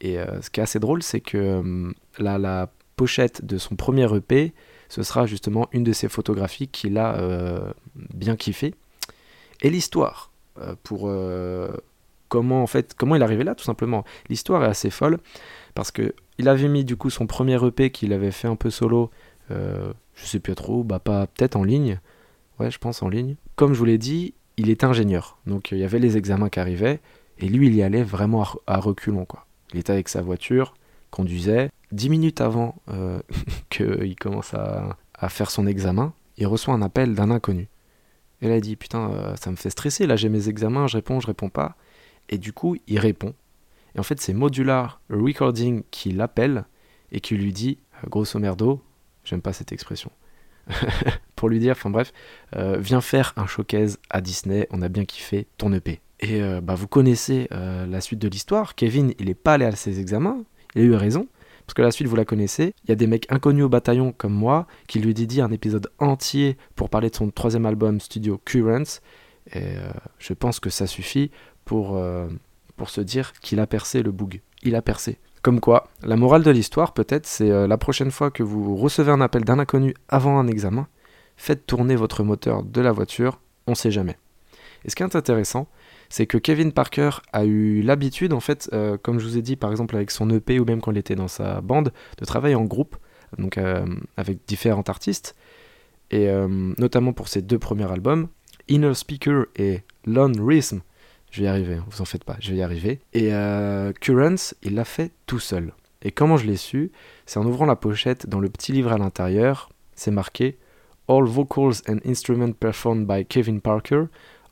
Et 0.00 0.18
euh, 0.18 0.42
ce 0.42 0.50
qui 0.50 0.60
est 0.60 0.62
assez 0.64 0.80
drôle, 0.80 1.02
c'est 1.02 1.20
que 1.20 1.92
la, 2.18 2.38
la 2.38 2.70
pochette 2.96 3.44
de 3.44 3.58
son 3.58 3.76
premier 3.76 4.12
EP, 4.14 4.52
ce 4.94 5.02
sera 5.02 5.26
justement 5.26 5.68
une 5.72 5.82
de 5.82 5.92
ces 5.92 6.08
photographies 6.08 6.68
qu'il 6.68 6.98
a 6.98 7.16
euh, 7.16 7.72
bien 7.96 8.36
kiffé. 8.36 8.74
Et 9.60 9.68
l'histoire, 9.68 10.30
euh, 10.60 10.76
pour 10.84 11.08
euh, 11.08 11.72
comment 12.28 12.62
en 12.62 12.68
fait 12.68 12.94
comment 12.94 13.16
il 13.16 13.22
est 13.22 13.24
arrivé 13.24 13.42
là 13.42 13.56
tout 13.56 13.64
simplement. 13.64 14.04
L'histoire 14.28 14.62
est 14.62 14.68
assez 14.68 14.90
folle 14.90 15.18
parce 15.74 15.90
que 15.90 16.14
il 16.38 16.48
avait 16.48 16.68
mis 16.68 16.84
du 16.84 16.96
coup 16.96 17.10
son 17.10 17.26
premier 17.26 17.58
EP 17.66 17.90
qu'il 17.90 18.12
avait 18.12 18.30
fait 18.30 18.46
un 18.46 18.54
peu 18.54 18.70
solo, 18.70 19.10
je 19.50 19.92
sais 20.14 20.38
plus 20.38 20.54
trop, 20.54 20.84
bah 20.84 21.00
pas 21.00 21.26
peut-être 21.26 21.56
en 21.56 21.64
ligne, 21.64 21.98
ouais 22.60 22.70
je 22.70 22.78
pense 22.78 23.02
en 23.02 23.08
ligne. 23.08 23.34
Comme 23.56 23.72
je 23.72 23.78
vous 23.78 23.84
l'ai 23.84 23.98
dit, 23.98 24.34
il 24.56 24.70
était 24.70 24.86
ingénieur. 24.86 25.38
Donc 25.46 25.72
il 25.72 25.78
y 25.78 25.84
avait 25.84 25.98
les 25.98 26.16
examens 26.16 26.50
qui 26.50 26.60
arrivaient, 26.60 27.00
et 27.38 27.48
lui, 27.48 27.66
il 27.66 27.74
y 27.74 27.82
allait 27.82 28.04
vraiment 28.04 28.46
à, 28.66 28.78
reculons. 28.78 29.24
Quoi. 29.24 29.46
Il 29.72 29.80
était 29.80 29.92
avec 29.92 30.08
sa 30.08 30.22
voiture, 30.22 30.74
conduisait. 31.10 31.70
Dix 31.94 32.08
minutes 32.08 32.40
avant 32.40 32.76
euh, 32.88 33.20
qu'il 33.70 34.16
commence 34.16 34.54
à, 34.54 34.98
faire 35.28 35.50
son 35.50 35.66
examen, 35.66 36.12
il 36.36 36.46
reçoit 36.46 36.74
un 36.74 36.82
appel 36.82 37.14
d'un 37.14 37.30
inconnu. 37.30 37.68
Et 38.42 38.48
là, 38.48 38.56
il 38.56 38.60
dit 38.60 38.76
Putain, 38.76 39.10
euh, 39.10 39.36
ça 39.36 39.50
me 39.50 39.56
fait 39.56 39.70
stresser, 39.70 40.06
là 40.06 40.16
j'ai 40.16 40.28
mes 40.28 40.48
examens, 40.48 40.86
je 40.86 40.96
réponds, 40.98 41.20
je 41.20 41.26
réponds 41.26 41.48
pas. 41.48 41.76
Et 42.28 42.36
du 42.36 42.52
coup, 42.52 42.76
il 42.86 42.98
répond. 42.98 43.34
Et 43.94 44.00
en 44.00 44.02
fait, 44.02 44.20
c'est 44.20 44.34
Modular 44.34 45.00
Recording 45.08 45.82
qui 45.90 46.10
l'appelle 46.10 46.64
et 47.12 47.20
qui 47.20 47.36
lui 47.36 47.52
dit 47.52 47.78
Grosso 48.08 48.38
merdo, 48.38 48.82
j'aime 49.24 49.40
pas 49.40 49.52
cette 49.52 49.72
expression. 49.72 50.10
pour 51.36 51.48
lui 51.48 51.58
dire, 51.58 51.72
enfin 51.72 51.90
bref, 51.90 52.12
euh, 52.56 52.78
viens 52.78 53.00
faire 53.00 53.32
un 53.36 53.46
showcase 53.46 53.98
à 54.10 54.20
Disney, 54.20 54.66
on 54.70 54.82
a 54.82 54.88
bien 54.88 55.04
kiffé 55.04 55.46
ton 55.58 55.72
EP. 55.72 56.00
Et 56.20 56.42
euh, 56.42 56.60
bah, 56.60 56.74
vous 56.74 56.88
connaissez 56.88 57.48
euh, 57.52 57.86
la 57.86 58.00
suite 58.00 58.18
de 58.18 58.28
l'histoire, 58.28 58.74
Kevin, 58.74 59.12
il 59.18 59.26
n'est 59.26 59.34
pas 59.34 59.54
allé 59.54 59.64
à 59.64 59.72
ses 59.72 60.00
examens, 60.00 60.44
il 60.74 60.82
a 60.82 60.84
eu 60.84 60.94
raison, 60.94 61.26
parce 61.66 61.74
que 61.74 61.82
la 61.82 61.90
suite, 61.90 62.08
vous 62.08 62.16
la 62.16 62.24
connaissez, 62.24 62.74
il 62.84 62.90
y 62.90 62.92
a 62.92 62.96
des 62.96 63.06
mecs 63.06 63.30
inconnus 63.30 63.64
au 63.64 63.68
bataillon 63.68 64.12
comme 64.12 64.34
moi, 64.34 64.66
qui 64.86 64.98
lui 64.98 65.14
dédient 65.14 65.46
un 65.46 65.52
épisode 65.52 65.90
entier 65.98 66.56
pour 66.76 66.90
parler 66.90 67.10
de 67.10 67.16
son 67.16 67.30
troisième 67.30 67.66
album 67.66 68.00
studio 68.00 68.40
Currents, 68.44 69.00
et 69.54 69.76
je 70.18 70.32
pense 70.32 70.58
que 70.60 70.70
ça 70.70 70.86
suffit 70.86 71.30
pour, 71.64 72.00
pour 72.76 72.90
se 72.90 73.00
dire 73.00 73.32
qu'il 73.40 73.60
a 73.60 73.66
percé 73.66 74.02
le 74.02 74.10
boug. 74.10 74.40
Il 74.62 74.74
a 74.74 74.82
percé. 74.82 75.18
Comme 75.44 75.60
quoi, 75.60 75.88
la 76.02 76.16
morale 76.16 76.42
de 76.42 76.50
l'histoire, 76.50 76.94
peut-être, 76.94 77.26
c'est 77.26 77.50
euh, 77.50 77.66
la 77.66 77.76
prochaine 77.76 78.10
fois 78.10 78.30
que 78.30 78.42
vous 78.42 78.76
recevez 78.76 79.12
un 79.12 79.20
appel 79.20 79.44
d'un 79.44 79.58
inconnu 79.58 79.94
avant 80.08 80.38
un 80.38 80.46
examen, 80.46 80.88
faites 81.36 81.66
tourner 81.66 81.96
votre 81.96 82.22
moteur 82.22 82.62
de 82.62 82.80
la 82.80 82.92
voiture, 82.92 83.40
on 83.66 83.74
sait 83.74 83.90
jamais. 83.90 84.16
Et 84.86 84.90
ce 84.90 84.96
qui 84.96 85.02
est 85.02 85.16
intéressant, 85.16 85.68
c'est 86.08 86.26
que 86.26 86.38
Kevin 86.38 86.72
Parker 86.72 87.10
a 87.32 87.44
eu 87.44 87.82
l'habitude, 87.82 88.32
en 88.32 88.40
fait, 88.40 88.68
euh, 88.72 88.96
comme 89.00 89.18
je 89.18 89.26
vous 89.26 89.38
ai 89.38 89.42
dit, 89.42 89.56
par 89.56 89.70
exemple 89.70 89.96
avec 89.96 90.10
son 90.10 90.30
EP 90.30 90.60
ou 90.60 90.64
même 90.64 90.80
quand 90.80 90.92
il 90.92 90.98
était 90.98 91.16
dans 91.16 91.28
sa 91.28 91.60
bande, 91.60 91.92
de 92.18 92.24
travailler 92.24 92.54
en 92.54 92.64
groupe, 92.64 92.96
donc 93.38 93.58
euh, 93.58 93.84
avec 94.16 94.38
différents 94.46 94.82
artistes, 94.82 95.34
et 96.10 96.28
notamment 96.78 97.12
pour 97.12 97.26
ses 97.26 97.42
deux 97.42 97.58
premiers 97.58 97.90
albums, 97.90 98.28
Inner 98.68 98.94
Speaker 98.94 99.46
et 99.56 99.80
Lone 100.06 100.38
Rhythm, 100.40 100.80
je 101.34 101.40
vais 101.40 101.46
y 101.46 101.48
arriver, 101.48 101.78
vous 101.90 102.00
en 102.00 102.04
faites 102.04 102.22
pas, 102.22 102.36
je 102.38 102.52
vais 102.52 102.58
y 102.58 102.62
arriver. 102.62 103.00
Et 103.12 103.34
euh, 103.34 103.92
Currents, 103.92 104.54
il 104.62 104.76
l'a 104.76 104.84
fait 104.84 105.10
tout 105.26 105.40
seul. 105.40 105.72
Et 106.02 106.12
comment 106.12 106.36
je 106.36 106.46
l'ai 106.46 106.56
su? 106.56 106.92
C'est 107.26 107.40
en 107.40 107.46
ouvrant 107.46 107.66
la 107.66 107.74
pochette 107.74 108.28
dans 108.28 108.38
le 108.38 108.48
petit 108.48 108.70
livre 108.70 108.92
à 108.92 108.98
l'intérieur, 108.98 109.68
c'est 109.96 110.12
marqué 110.12 110.58
All 111.08 111.24
vocals 111.24 111.82
and 111.88 111.98
instruments 112.06 112.52
performed 112.52 113.08
by 113.08 113.26
Kevin 113.26 113.60
Parker, 113.60 114.04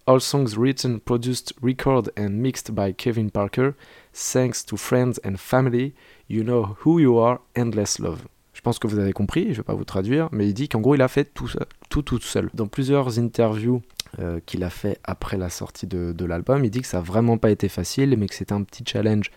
all 0.07 0.21
songs 0.21 0.57
written, 0.57 1.01
produced, 1.01 1.55
recorded 1.63 2.13
and 2.17 2.31
mixed 2.31 2.75
by 2.75 2.93
Kevin 2.93 3.31
Parker, 3.31 3.75
thanks 4.13 4.65
to 4.65 4.77
friends 4.77 5.21
and 5.25 5.37
family, 5.37 5.95
you 6.29 6.43
know 6.43 6.77
who 6.85 6.99
you 6.99 7.19
are, 7.19 7.41
endless 7.55 7.99
love. 7.99 8.27
Je 8.53 8.61
pense 8.61 8.79
que 8.79 8.87
vous 8.87 8.99
avez 8.99 9.13
compris, 9.13 9.45
je 9.45 9.49
ne 9.49 9.55
vais 9.57 9.63
pas 9.63 9.75
vous 9.75 9.85
traduire, 9.85 10.29
mais 10.31 10.47
il 10.47 10.55
dit 10.55 10.69
qu'en 10.69 10.81
gros 10.81 10.95
il 10.95 11.03
a 11.03 11.09
fait 11.09 11.25
tout 11.25 11.51
tout 11.89 12.03
tout 12.03 12.21
seul. 12.21 12.51
Dans 12.55 12.67
plusieurs 12.67 13.19
interviews 13.19 13.83
euh, 14.19 14.41
qu'il 14.45 14.63
a 14.63 14.69
fait 14.69 14.99
après 15.05 15.39
la 15.39 15.49
sortie 15.49 15.87
de, 15.87 16.25
l'album. 16.27 16.63
Il 16.67 16.71
dit 16.71 16.83
que 16.83 16.87
ça 16.87 16.99
n'a 16.99 17.03
vraiment 17.03 17.39
pas 17.39 17.51
été 17.51 17.71
facile, 17.71 18.15
mais 18.19 18.27
que 18.27 18.35
c'était 18.35 18.53
un 18.53 18.63
petit 18.63 18.85
challenge 18.87 19.31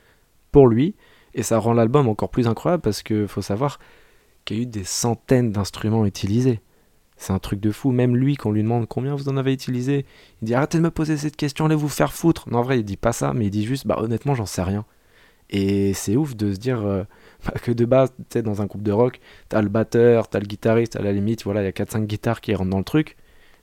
pour 0.51 0.67
lui. 0.67 0.95
Et 1.33 1.43
ça 1.43 1.59
rend 1.59 1.71
l'album 1.71 2.09
encore 2.09 2.29
plus 2.29 2.45
incroyable 2.45 2.81
parce 2.81 3.01
qu'il 3.01 3.29
faut 3.29 3.41
savoir 3.41 3.79
qu'il 4.43 4.57
y 4.57 4.59
a 4.59 4.63
eu 4.63 4.65
des 4.65 4.83
centaines 4.83 5.53
d'instruments 5.53 6.05
utilisés. 6.05 6.59
C'est 7.17 7.33
un 7.33 7.39
truc 7.39 7.59
de 7.59 7.71
fou. 7.71 7.91
Même 7.91 8.15
lui, 8.15 8.35
quand 8.35 8.49
on 8.49 8.53
lui 8.53 8.63
demande 8.63 8.87
combien 8.87 9.15
vous 9.15 9.29
en 9.29 9.37
avez 9.37 9.53
utilisé, 9.53 10.05
il 10.41 10.45
dit 10.45 10.53
arrêtez 10.53 10.77
de 10.77 10.83
me 10.83 10.91
poser 10.91 11.17
cette 11.17 11.35
question, 11.35 11.65
allez 11.65 11.75
vous 11.75 11.89
faire 11.89 12.13
foutre. 12.13 12.49
Non, 12.49 12.59
en 12.59 12.63
vrai, 12.63 12.79
il 12.79 12.83
dit 12.83 12.97
pas 12.97 13.13
ça, 13.13 13.33
mais 13.33 13.45
il 13.45 13.51
dit 13.51 13.65
juste 13.65 13.87
bah 13.87 13.97
honnêtement, 13.99 14.35
j'en 14.35 14.45
sais 14.45 14.63
rien. 14.63 14.85
Et 15.49 15.93
c'est 15.93 16.15
ouf 16.15 16.35
de 16.35 16.53
se 16.53 16.59
dire 16.59 16.81
euh, 16.85 17.03
bah, 17.45 17.53
que 17.61 17.71
de 17.71 17.85
base, 17.85 18.11
tu 18.17 18.23
sais, 18.29 18.41
dans 18.41 18.61
un 18.61 18.65
groupe 18.65 18.83
de 18.83 18.91
rock, 18.91 19.19
t'as 19.49 19.61
le 19.61 19.69
batteur, 19.69 20.27
t'as 20.27 20.39
le 20.39 20.45
guitariste, 20.45 20.95
à 20.95 21.01
la 21.01 21.11
limite, 21.11 21.43
voilà, 21.43 21.61
il 21.61 21.65
y 21.65 21.67
a 21.67 21.71
4-5 21.71 22.05
guitares 22.05 22.41
qui 22.41 22.53
rentrent 22.55 22.71
dans 22.71 22.77
le 22.77 22.83
truc. 22.83 23.17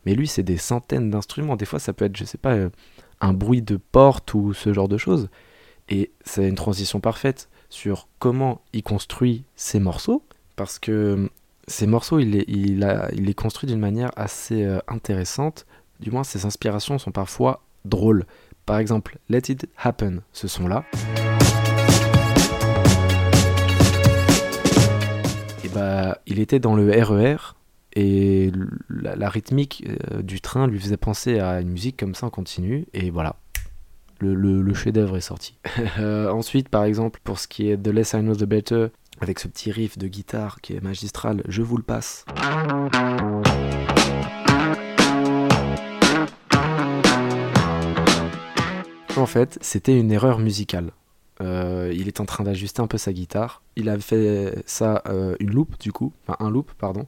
Mais 0.06 0.14
lui, 0.14 0.26
c'est 0.26 0.42
des 0.42 0.56
centaines 0.56 1.10
d'instruments. 1.10 1.56
Des 1.56 1.64
fois, 1.64 1.78
ça 1.78 1.92
peut 1.92 2.04
être, 2.06 2.16
je 2.16 2.24
sais 2.24 2.38
pas, 2.38 2.54
euh, 2.54 2.70
un 3.20 3.32
bruit 3.32 3.62
de 3.62 3.76
porte 3.76 4.34
ou 4.34 4.52
ce 4.52 4.72
genre 4.72 4.88
de 4.88 4.98
choses. 4.98 5.28
Et 5.88 6.10
c'est 6.24 6.48
une 6.48 6.54
transition 6.54 7.00
parfaite 7.00 7.48
sur 7.68 8.08
comment 8.18 8.62
il 8.72 8.82
construit 8.82 9.44
ses 9.56 9.78
morceaux. 9.80 10.24
Parce 10.56 10.78
que 10.78 11.30
ces 11.68 11.86
morceaux, 11.86 12.18
il 12.18 12.30
les, 12.30 13.34
construit 13.34 13.68
d'une 13.68 13.78
manière 13.78 14.10
assez 14.16 14.64
euh, 14.64 14.80
intéressante. 14.88 15.66
Du 16.00 16.10
moins, 16.10 16.24
ses 16.24 16.44
inspirations 16.44 16.98
sont 16.98 17.12
parfois 17.12 17.62
drôles. 17.84 18.24
Par 18.66 18.78
exemple, 18.78 19.18
Let 19.28 19.42
It 19.48 19.68
Happen, 19.76 20.22
ce 20.32 20.48
son-là. 20.48 20.84
Et 25.64 25.68
bah, 25.68 26.18
il 26.26 26.40
était 26.40 26.58
dans 26.58 26.74
le 26.74 26.90
RER 26.90 27.34
e 27.34 27.36
et 27.94 28.50
la, 28.88 29.28
rythmique 29.28 29.84
euh, 29.86 30.22
du 30.22 30.40
train 30.40 30.66
lui 30.66 30.80
faisait 30.80 30.96
penser 30.96 31.38
à 31.38 31.60
une 31.60 31.68
musique 31.68 31.98
comme 31.98 32.14
ça 32.14 32.26
en 32.26 32.30
continu, 32.30 32.86
et 32.94 33.10
voilà, 33.10 33.36
le, 34.18 34.74
chef-d'œuvre 34.74 35.16
est 35.16 35.20
sorti. 35.20 35.58
Euh, 35.98 36.30
ensuite, 36.30 36.68
par 36.68 36.84
exemple, 36.84 37.20
pour 37.22 37.38
ce 37.38 37.46
qui 37.46 37.68
est 37.68 37.76
de 37.76 37.90
Less 37.90 38.14
I 38.14 38.20
Know 38.20 38.34
the 38.34 38.44
Better, 38.44 38.86
avec 39.22 39.38
ce 39.38 39.46
petit 39.46 39.70
riff 39.70 39.96
de 39.96 40.08
guitare 40.08 40.60
qui 40.60 40.74
est 40.74 40.82
magistral, 40.82 41.44
je 41.46 41.62
vous 41.62 41.76
le 41.76 41.84
passe. 41.84 42.24
En 49.16 49.26
fait, 49.26 49.58
c'était 49.60 49.98
une 49.98 50.10
erreur 50.10 50.40
musicale. 50.40 50.90
Euh, 51.40 51.92
il 51.94 52.08
est 52.08 52.20
en 52.20 52.24
train 52.24 52.42
d'ajuster 52.44 52.82
un 52.82 52.88
peu 52.88 52.98
sa 52.98 53.12
guitare. 53.12 53.62
Il 53.76 53.88
a 53.88 53.98
fait 53.98 54.60
ça 54.66 55.02
une 55.38 55.50
loop 55.50 55.78
du 55.78 55.92
coup, 55.92 56.12
enfin 56.26 56.44
un 56.44 56.50
loop 56.50 56.72
pardon. 56.76 57.06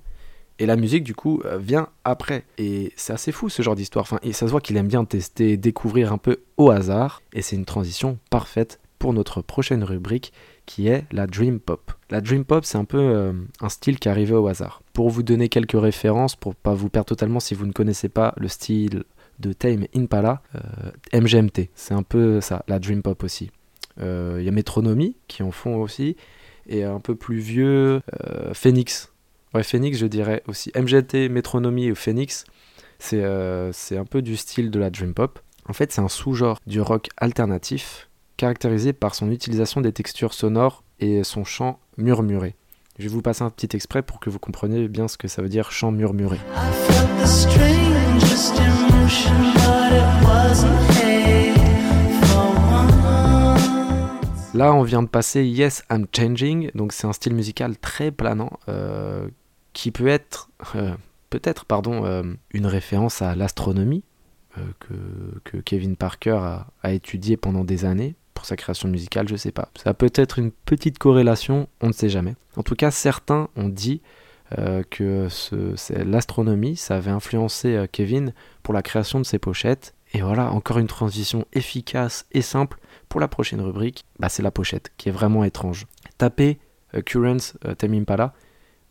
Et 0.60 0.66
la 0.66 0.76
musique, 0.76 1.02
du 1.02 1.14
coup, 1.14 1.40
euh, 1.44 1.58
vient 1.58 1.88
après. 2.04 2.44
Et 2.58 2.92
c'est 2.96 3.12
assez 3.12 3.32
fou 3.32 3.48
ce 3.48 3.62
genre 3.62 3.74
d'histoire. 3.74 4.04
Enfin, 4.04 4.20
et 4.22 4.32
ça 4.32 4.46
se 4.46 4.52
voit 4.52 4.60
qu'il 4.60 4.76
aime 4.76 4.86
bien 4.86 5.04
tester, 5.04 5.56
découvrir 5.56 6.12
un 6.12 6.18
peu 6.18 6.42
au 6.56 6.70
hasard. 6.70 7.22
Et 7.32 7.42
c'est 7.42 7.56
une 7.56 7.64
transition 7.64 8.18
parfaite 8.30 8.78
pour 9.04 9.12
notre 9.12 9.42
prochaine 9.42 9.84
rubrique 9.84 10.32
qui 10.64 10.88
est 10.88 11.04
la 11.12 11.26
Dream 11.26 11.60
Pop. 11.60 11.92
La 12.08 12.22
Dream 12.22 12.46
Pop, 12.46 12.64
c'est 12.64 12.78
un 12.78 12.86
peu 12.86 12.96
euh, 12.96 13.34
un 13.60 13.68
style 13.68 13.98
qui 13.98 14.08
arrivait 14.08 14.34
au 14.34 14.48
hasard. 14.48 14.80
Pour 14.94 15.10
vous 15.10 15.22
donner 15.22 15.50
quelques 15.50 15.78
références, 15.78 16.36
pour 16.36 16.54
pas 16.54 16.72
vous 16.72 16.88
perdre 16.88 17.08
totalement 17.08 17.38
si 17.38 17.52
vous 17.52 17.66
ne 17.66 17.72
connaissez 17.72 18.08
pas 18.08 18.32
le 18.38 18.48
style 18.48 19.04
de 19.40 19.52
Tame 19.52 19.84
Impala, 19.94 20.40
euh, 20.54 21.20
MGMT, 21.20 21.68
c'est 21.74 21.92
un 21.92 22.02
peu 22.02 22.40
ça, 22.40 22.64
la 22.66 22.78
Dream 22.78 23.02
Pop 23.02 23.22
aussi. 23.24 23.50
Il 23.98 24.42
y 24.42 24.48
a 24.48 24.52
Metronomy 24.52 25.16
qui 25.28 25.42
en 25.42 25.50
font 25.50 25.76
aussi, 25.76 26.16
et 26.66 26.82
un 26.84 26.98
peu 26.98 27.14
plus 27.14 27.40
vieux, 27.40 28.00
Phoenix 28.54 29.12
Ouais, 29.52 29.62
Phoenix, 29.62 29.98
je 29.98 30.06
dirais 30.06 30.42
aussi. 30.48 30.72
MGT, 30.74 31.28
Métronomie 31.28 31.92
ou 31.92 31.94
Phoenix, 31.94 32.46
euh, 33.12 33.70
c'est 33.72 33.98
un 33.98 34.06
peu 34.06 34.22
du 34.22 34.36
style 34.36 34.70
de 34.70 34.80
la 34.80 34.88
dream 34.88 35.12
pop. 35.12 35.38
En 35.68 35.72
fait, 35.74 35.92
c'est 35.92 36.00
un 36.00 36.08
sous-genre 36.08 36.58
du 36.66 36.80
rock 36.80 37.08
alternatif 37.18 38.08
caractérisé 38.36 38.92
par 38.92 39.14
son 39.14 39.30
utilisation 39.30 39.80
des 39.80 39.92
textures 39.92 40.34
sonores 40.34 40.84
et 41.00 41.24
son 41.24 41.44
chant 41.44 41.78
murmuré. 41.96 42.54
Je 42.98 43.04
vais 43.04 43.08
vous 43.08 43.22
passer 43.22 43.42
un 43.42 43.50
petit 43.50 43.74
extrait 43.74 44.02
pour 44.02 44.20
que 44.20 44.30
vous 44.30 44.38
compreniez 44.38 44.86
bien 44.88 45.08
ce 45.08 45.16
que 45.16 45.26
ça 45.26 45.42
veut 45.42 45.48
dire 45.48 45.72
chant 45.72 45.90
murmuré. 45.90 46.38
Là, 54.54 54.72
on 54.72 54.84
vient 54.84 55.02
de 55.02 55.08
passer 55.08 55.44
Yes, 55.44 55.82
I'm 55.90 56.06
Changing, 56.14 56.70
donc 56.76 56.92
c'est 56.92 57.08
un 57.08 57.12
style 57.12 57.34
musical 57.34 57.76
très 57.76 58.12
planant 58.12 58.52
euh, 58.68 59.28
qui 59.72 59.90
peut 59.90 60.06
être 60.06 60.48
euh, 60.76 60.94
peut-être 61.28 61.64
pardon 61.64 62.06
euh, 62.06 62.22
une 62.52 62.66
référence 62.66 63.20
à 63.20 63.34
l'astronomie 63.34 64.04
que, 64.78 65.56
Kevin 65.64 65.96
Parker 65.96 66.38
a, 66.84 66.92
étudié 66.92 67.36
pendant 67.36 67.64
des 67.64 67.84
années 67.84 68.14
pour 68.34 68.44
sa 68.44 68.56
création 68.56 68.88
musicale, 68.88 69.28
je 69.28 69.36
sais 69.36 69.52
pas. 69.52 69.70
Ça 69.82 69.94
peut 69.94 70.12
être 70.14 70.38
une 70.38 70.50
petite 70.50 70.98
corrélation, 70.98 71.68
on 71.80 71.88
ne 71.88 71.92
sait 71.92 72.08
jamais. 72.08 72.34
En 72.56 72.62
tout 72.62 72.74
cas, 72.74 72.90
certains 72.90 73.48
ont 73.56 73.68
dit 73.68 74.02
que 74.90 75.26
l'astronomie, 76.04 76.76
ça 76.76 76.96
avait 76.96 77.10
influencé 77.10 77.86
Kevin 77.90 78.32
pour 78.62 78.72
la 78.72 78.82
création 78.82 79.18
de 79.18 79.24
ses 79.24 79.40
pochettes. 79.40 79.94
Et 80.12 80.20
voilà, 80.20 80.52
encore 80.52 80.78
une 80.78 80.86
transition 80.86 81.44
efficace 81.52 82.26
et 82.30 82.42
simple 82.42 82.78
pour 83.08 83.20
la 83.20 83.26
prochaine 83.26 83.60
rubrique. 83.60 84.04
Bah, 84.20 84.28
c'est 84.28 84.44
la 84.44 84.52
pochette 84.52 84.92
qui 84.96 85.08
est 85.08 85.12
vraiment 85.12 85.42
étrange. 85.42 85.86
Tapez 86.18 86.58
Currents 87.04 87.58
Tame 87.78 87.94
Impala 87.94 88.34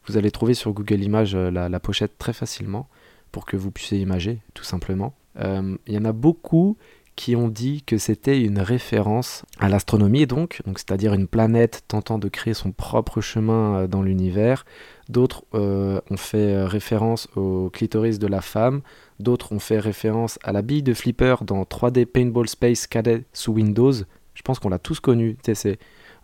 vous 0.06 0.18
allez 0.18 0.32
trouver 0.32 0.54
sur 0.54 0.74
Google 0.74 1.02
Images 1.02 1.36
euh, 1.36 1.50
la, 1.52 1.80
pochette 1.80 2.18
très 2.18 2.34
facilement 2.34 2.88
pour 3.32 3.46
que 3.46 3.58
vous 3.58 3.72
puissiez 3.72 4.00
imager, 4.00 4.42
tout 4.54 4.64
simplement. 4.64 5.14
Euh, 5.40 5.76
il 5.88 5.94
y 5.94 5.98
en 5.98 6.06
a 6.06 6.12
beaucoup 6.12 6.78
qui 7.15 7.36
ont 7.36 7.48
dit 7.48 7.84
que 7.84 7.98
c'était 7.98 8.41
une 8.41 8.60
référence 8.60 9.43
à 9.60 9.70
l'astronomie, 9.70 10.25
donc, 10.25 10.62
donc 10.65 10.79
c'est-à-dire 10.79 11.13
une 11.13 11.27
planète 11.27 11.84
tentant 11.88 12.17
de 12.17 12.27
créer 12.27 12.53
son 12.53 12.72
propre 12.72 13.22
chemin 13.22 13.75
euh, 13.75 13.88
dans 13.88 14.01
l'univers. 14.01 14.65
D'autres 15.10 15.43
euh, 15.53 16.01
ont 16.10 16.17
fait 16.17 16.53
euh, 16.53 16.65
référence 16.65 17.27
au 17.36 17.70
clitoris 17.70 18.17
de 18.17 18.27
la 18.27 18.41
femme. 18.41 18.82
D'autres 19.20 19.51
ont 19.51 19.60
fait 19.60 19.79
référence 19.79 20.39
à 20.43 20.51
la 20.51 20.62
bille 20.62 20.84
de 20.84 20.93
Flipper 20.93 21.36
dans 21.46 21.63
3D 21.63 22.05
Paintball 22.05 22.48
Space 22.48 22.88
Cadet 22.88 23.25
sous 23.32 23.53
Windows. 23.53 23.93
Je 24.34 24.41
pense 24.41 24.60
qu'on 24.60 24.70
l'a 24.70 24.79
tous 24.79 25.00
connu. 25.00 25.38
C'est 25.43 25.77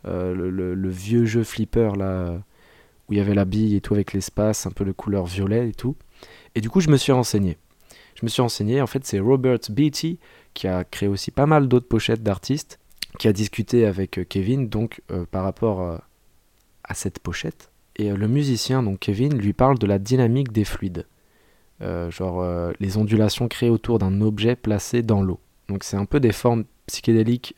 le, 0.05 0.89
vieux 0.89 1.25
jeu 1.25 1.43
Flipper 1.43 1.91
là 1.97 2.41
où 3.07 3.13
il 3.13 3.17
y 3.17 3.21
avait 3.21 3.35
la 3.35 3.45
bille 3.45 3.75
et 3.75 3.81
tout 3.81 3.93
avec 3.93 4.13
l'espace, 4.13 4.65
un 4.65 4.71
peu 4.71 4.85
de 4.85 4.91
couleur 4.91 5.25
violet 5.25 5.69
et 5.69 5.73
tout. 5.73 5.95
Et 6.55 6.61
du 6.61 6.69
coup, 6.69 6.79
je 6.79 6.89
me 6.89 6.97
suis 6.97 7.11
renseigné. 7.11 7.57
Je 8.15 8.25
me 8.25 8.29
suis 8.29 8.41
renseigné, 8.41 8.81
en 8.81 8.87
fait, 8.87 9.05
c'est 9.05 9.19
Robert 9.19 9.59
Beatty 9.69 10.19
qui 10.53 10.67
a 10.67 10.83
créé 10.83 11.07
aussi 11.07 11.31
pas 11.31 11.45
mal 11.45 11.67
d'autres 11.67 11.87
pochettes 11.87 12.23
d'artistes, 12.23 12.79
qui 13.17 13.27
a 13.27 13.33
discuté 13.33 13.85
avec 13.85 14.19
euh, 14.19 14.23
Kevin, 14.23 14.69
donc 14.69 15.01
euh, 15.11 15.25
par 15.29 15.43
rapport 15.43 15.81
euh, 15.81 15.97
à 16.83 16.93
cette 16.93 17.19
pochette. 17.19 17.71
Et 17.95 18.11
le 18.11 18.27
musicien, 18.27 18.83
donc 18.83 18.99
Kevin, 18.99 19.37
lui 19.37 19.53
parle 19.53 19.77
de 19.77 19.87
la 19.87 19.99
dynamique 19.99 20.51
des 20.51 20.63
fluides. 20.63 21.05
genre 21.81 22.45
les 22.79 22.95
ondulations 22.95 23.49
créées 23.49 23.69
autour 23.69 23.99
d'un 23.99 24.21
objet 24.21 24.55
placé 24.55 25.01
dans 25.01 25.21
l'eau. 25.21 25.41
Donc 25.67 25.83
c'est 25.83 25.97
un 25.97 26.05
peu 26.05 26.21
des 26.21 26.31
formes 26.31 26.63
psychédéliques 26.87 27.55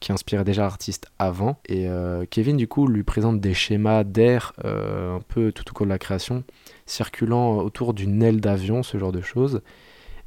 qui 0.00 0.10
inspiraient 0.10 0.44
déjà 0.44 0.62
l'artiste 0.62 1.08
avant. 1.18 1.58
Et 1.68 1.86
Kevin, 2.30 2.56
du 2.56 2.66
coup, 2.66 2.86
lui 2.86 3.02
présente 3.02 3.42
des 3.42 3.52
schémas 3.52 4.04
d'air 4.04 4.54
un 4.64 5.20
peu 5.28 5.52
tout 5.52 5.64
au 5.68 5.74
cours 5.74 5.84
de 5.84 5.90
la 5.90 5.98
création, 5.98 6.44
circulant 6.86 7.58
autour 7.58 7.92
d'une 7.92 8.22
aile 8.22 8.40
d'avion, 8.40 8.82
ce 8.82 8.96
genre 8.96 9.12
de 9.12 9.20
choses. 9.20 9.60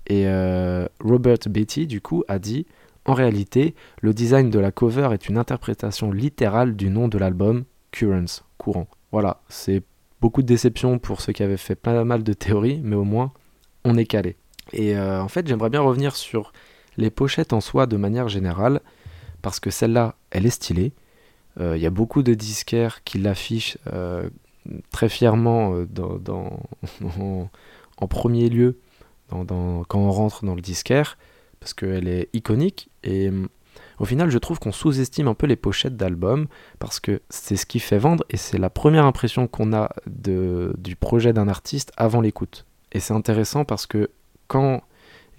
Et 0.07 0.25
euh, 0.25 0.87
Robert 1.01 1.37
Beatty, 1.49 1.85
du 1.85 2.01
coup, 2.01 2.23
a 2.27 2.39
dit 2.39 2.65
En 3.05 3.13
réalité, 3.13 3.75
le 4.01 4.13
design 4.13 4.49
de 4.49 4.57
la 4.57 4.71
cover 4.71 5.09
est 5.13 5.27
une 5.27 5.37
interprétation 5.37 6.11
littérale 6.11 6.75
du 6.75 6.89
nom 6.89 7.07
de 7.07 7.17
l'album, 7.17 7.65
Currents, 7.91 8.43
courant. 8.57 8.87
Voilà, 9.11 9.41
c'est 9.49 9.83
beaucoup 10.21 10.41
de 10.41 10.47
déception 10.47 10.97
pour 10.97 11.21
ceux 11.21 11.33
qui 11.33 11.43
avaient 11.43 11.57
fait 11.57 11.75
pas 11.75 12.03
mal 12.03 12.23
de 12.23 12.33
théories, 12.33 12.79
mais 12.83 12.95
au 12.95 13.03
moins, 13.03 13.33
on 13.83 13.97
est 13.97 14.05
calé. 14.05 14.37
Et 14.71 14.97
euh, 14.97 15.21
en 15.21 15.27
fait, 15.27 15.47
j'aimerais 15.47 15.69
bien 15.69 15.81
revenir 15.81 16.15
sur 16.15 16.53
les 16.97 17.09
pochettes 17.09 17.53
en 17.53 17.61
soi 17.61 17.85
de 17.85 17.97
manière 17.97 18.29
générale, 18.29 18.79
parce 19.41 19.59
que 19.59 19.69
celle-là, 19.69 20.15
elle 20.31 20.45
est 20.45 20.51
stylée. 20.51 20.93
Euh, 21.59 21.75
il 21.75 21.83
y 21.83 21.85
a 21.85 21.91
beaucoup 21.91 22.23
de 22.23 22.33
disquaires 22.33 23.03
qui 23.03 23.17
l'affichent 23.17 23.77
très 24.91 25.09
fièrement 25.09 25.85
dans, 25.89 26.19
en, 27.99 28.07
premier 28.07 28.49
lieu 28.49 28.79
quand 29.29 29.51
on 29.51 30.11
rentre 30.11 30.45
dans 30.45 30.55
le 30.55 30.61
disquaire, 30.61 31.17
parce 31.59 31.73
qu'elle 31.73 32.07
est 32.07 32.29
iconique. 32.33 32.89
Et 33.03 33.29
hum, 33.29 33.47
au 33.99 34.05
final, 34.05 34.29
je 34.29 34.37
trouve 34.37 34.59
qu'on 34.59 34.71
sous-estime 34.71 35.27
un 35.27 35.33
peu 35.33 35.47
les 35.47 35.55
pochettes 35.55 35.97
d'albums, 35.97 36.47
parce 36.79 36.99
que 36.99 37.21
c'est 37.29 37.55
ce 37.55 37.65
qui 37.65 37.79
fait 37.79 37.97
vendre, 37.97 38.23
et 38.29 38.37
c'est 38.37 38.57
la 38.57 38.69
première 38.69 39.05
impression 39.05 39.47
qu'on 39.47 39.73
a 39.73 39.89
de, 40.05 40.73
du 40.77 40.95
projet 40.95 41.33
d'un 41.33 41.47
artiste 41.47 41.91
avant 41.97 42.21
l'écoute. 42.21 42.65
Et 42.91 42.99
c'est 42.99 43.13
intéressant 43.13 43.65
parce 43.65 43.85
que 43.85 44.09
quand 44.47 44.81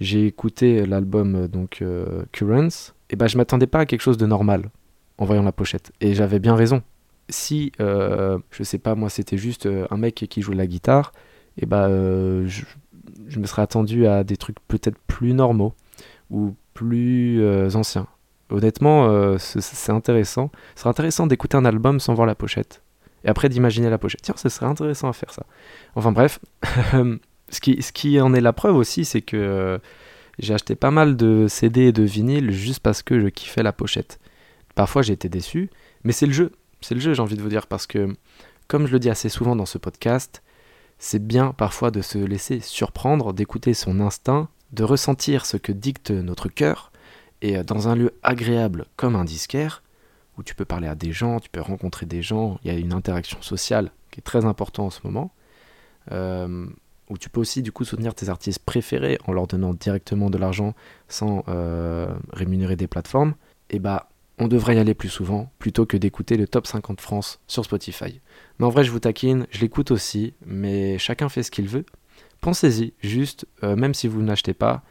j'ai 0.00 0.26
écouté 0.26 0.87
l'album 0.87 1.49
donc 1.49 1.83
euh, 1.83 2.25
Currents, 2.33 2.92
et 3.11 3.14
eh 3.14 3.16
ben, 3.16 3.26
je 3.26 3.38
m'attendais 3.38 3.66
pas 3.66 3.80
à 3.80 3.87
quelque 3.87 4.02
chose 4.02 4.18
de 4.18 4.26
normal 4.26 4.71
en 5.16 5.25
voyant 5.25 5.42
la 5.42 5.52
pochette. 5.52 5.92
Et 6.00 6.14
j'avais 6.14 6.38
bien 6.38 6.54
raison. 6.54 6.83
Si, 7.30 7.73
euh, 7.80 8.38
je 8.50 8.62
sais 8.62 8.78
pas, 8.78 8.95
moi 8.95 9.09
c'était 9.09 9.38
juste 9.38 9.66
euh, 9.66 9.87
un 9.90 9.97
mec 9.97 10.14
qui 10.14 10.42
joue 10.42 10.52
la 10.52 10.66
guitare, 10.66 11.12
et 11.57 11.62
eh 11.62 11.66
ben 11.66 12.47
je, 12.47 12.64
je 13.28 13.38
me 13.38 13.46
serais 13.46 13.62
attendu 13.62 14.06
à 14.06 14.24
des 14.24 14.36
trucs 14.36 14.58
peut-être 14.68 14.98
plus 15.06 15.34
normaux 15.34 15.74
ou 16.30 16.54
plus 16.74 17.42
euh, 17.42 17.70
anciens. 17.74 18.06
Honnêtement, 18.50 19.08
euh, 19.08 19.36
c'est 19.38 19.92
intéressant. 19.92 20.50
Ce 20.74 20.82
serait 20.82 20.90
intéressant 20.90 21.26
d'écouter 21.26 21.56
un 21.56 21.64
album 21.64 22.00
sans 22.00 22.14
voir 22.14 22.26
la 22.26 22.34
pochette. 22.34 22.82
Et 23.24 23.28
après 23.28 23.48
d'imaginer 23.48 23.90
la 23.90 23.98
pochette. 23.98 24.22
Tiens, 24.22 24.34
ce 24.36 24.48
serait 24.48 24.66
intéressant 24.66 25.08
à 25.08 25.12
faire 25.12 25.32
ça. 25.32 25.44
Enfin 25.96 26.12
bref, 26.12 26.38
ce, 27.50 27.60
qui, 27.60 27.82
ce 27.82 27.92
qui 27.92 28.20
en 28.20 28.32
est 28.32 28.40
la 28.40 28.52
preuve 28.52 28.76
aussi, 28.76 29.04
c'est 29.04 29.22
que 29.22 29.37
euh, 29.37 29.78
j'ai 30.38 30.54
acheté 30.54 30.76
pas 30.76 30.90
mal 30.90 31.16
de 31.16 31.46
CD 31.48 31.88
et 31.88 31.92
de 31.92 32.04
vinyle 32.04 32.50
juste 32.52 32.80
parce 32.80 33.02
que 33.02 33.20
je 33.20 33.26
kiffais 33.28 33.62
la 33.62 33.72
pochette. 33.72 34.18
Parfois 34.74 35.02
j'ai 35.02 35.12
été 35.12 35.28
déçu, 35.28 35.68
mais 36.04 36.12
c'est 36.12 36.26
le 36.26 36.33
jeu. 36.33 36.52
C'est 36.80 36.94
le 36.94 37.00
jeu, 37.00 37.12
j'ai 37.12 37.22
envie 37.22 37.37
de 37.37 37.42
vous 37.42 37.48
dire, 37.48 37.66
parce 37.66 37.87
que, 37.87 38.14
comme 38.68 38.87
je 38.87 38.92
le 38.92 39.00
dis 39.00 39.11
assez 39.11 39.28
souvent 39.28 39.56
dans 39.56 39.66
ce 39.66 39.78
podcast, 39.78 40.42
c'est 40.98 41.24
bien 41.24 41.52
parfois 41.52 41.90
de 41.90 42.02
se 42.02 42.18
laisser 42.18 42.61
surprendre, 42.61 43.32
d'écouter 43.32 43.74
son 43.74 44.00
instinct, 44.00 44.48
de 44.72 44.84
ressentir 44.84 45.46
ce 45.46 45.56
que 45.56 45.72
dicte 45.72 46.11
notre 46.11 46.48
cœur, 46.48 46.92
et 47.40 47.56
euh, 47.56 47.64
dans 47.64 47.88
un 47.88 47.94
lieu 47.94 48.14
agréable 48.22 48.87
comme 48.96 49.16
un 49.16 49.24
disquaire, 49.24 49.82
où 50.37 50.42
tu 50.42 50.54
peux 50.54 50.64
parler 50.64 50.88
à 50.88 50.94
des 50.94 51.12
gens, 51.12 51.40
tu 51.40 51.50
peux 51.50 51.61
rencontrer 51.61 52.06
des 52.06 52.22
gens, 52.22 52.58
il 52.62 52.72
y 52.72 52.74
a 52.74 52.78
une 52.78 52.92
interaction 52.92 53.42
sociale 53.42 53.90
qui 54.11 54.20
est 54.20 54.22
très 54.22 54.44
importante 54.44 54.87
en 54.87 54.90
ce 54.90 55.00
moment, 55.04 55.32
euh, 56.12 56.66
où 57.08 57.18
tu 57.18 57.30
peux 57.30 57.40
aussi 57.40 57.62
du 57.62 57.72
coup 57.72 57.84
soutenir 57.84 58.14
tes 58.14 58.28
artistes 58.28 58.61
préférés 58.61 59.18
en 59.26 59.32
leur 59.32 59.46
donnant 59.46 59.74
directement 59.74 60.30
de 60.30 60.38
l'argent 60.38 60.74
sans 61.08 61.44
euh, 61.48 62.14
rémunérer 62.32 62.76
des 62.76 62.87
plateformes, 62.87 63.34
et 63.70 63.78
bah 63.78 64.08
on 64.38 64.48
devrait 64.48 64.77
y 64.77 64.79
aller 64.79 64.94
plus 64.94 65.09
souvent 65.09 65.51
plutôt 65.59 65.87
que 65.87 65.96
d'écouter 65.96 66.37
le 66.37 66.46
top 66.46 66.66
50 66.66 67.01
France 67.01 67.40
sur 67.46 67.64
Spotify. 67.64 68.20
Mais 68.59 68.66
en 68.66 68.70
vrai, 68.70 68.85
je 68.85 68.90
vous 68.90 69.01
taquine, 69.01 69.46
je 69.51 69.61
l'écoute 69.61 69.90
aussi, 69.90 70.35
mais 70.44 70.98
chacun 70.98 71.29
fait 71.29 71.42
ce 71.42 71.51
qu'il 71.51 71.68
veut. 71.68 71.85
Pensez-y, 72.40 72.92
juste, 73.01 73.46
euh, 73.64 73.77
même 73.77 73.94
si 73.94 74.07
vous 74.07 74.22
n'achetez 74.22 74.55
pas, 74.55 74.83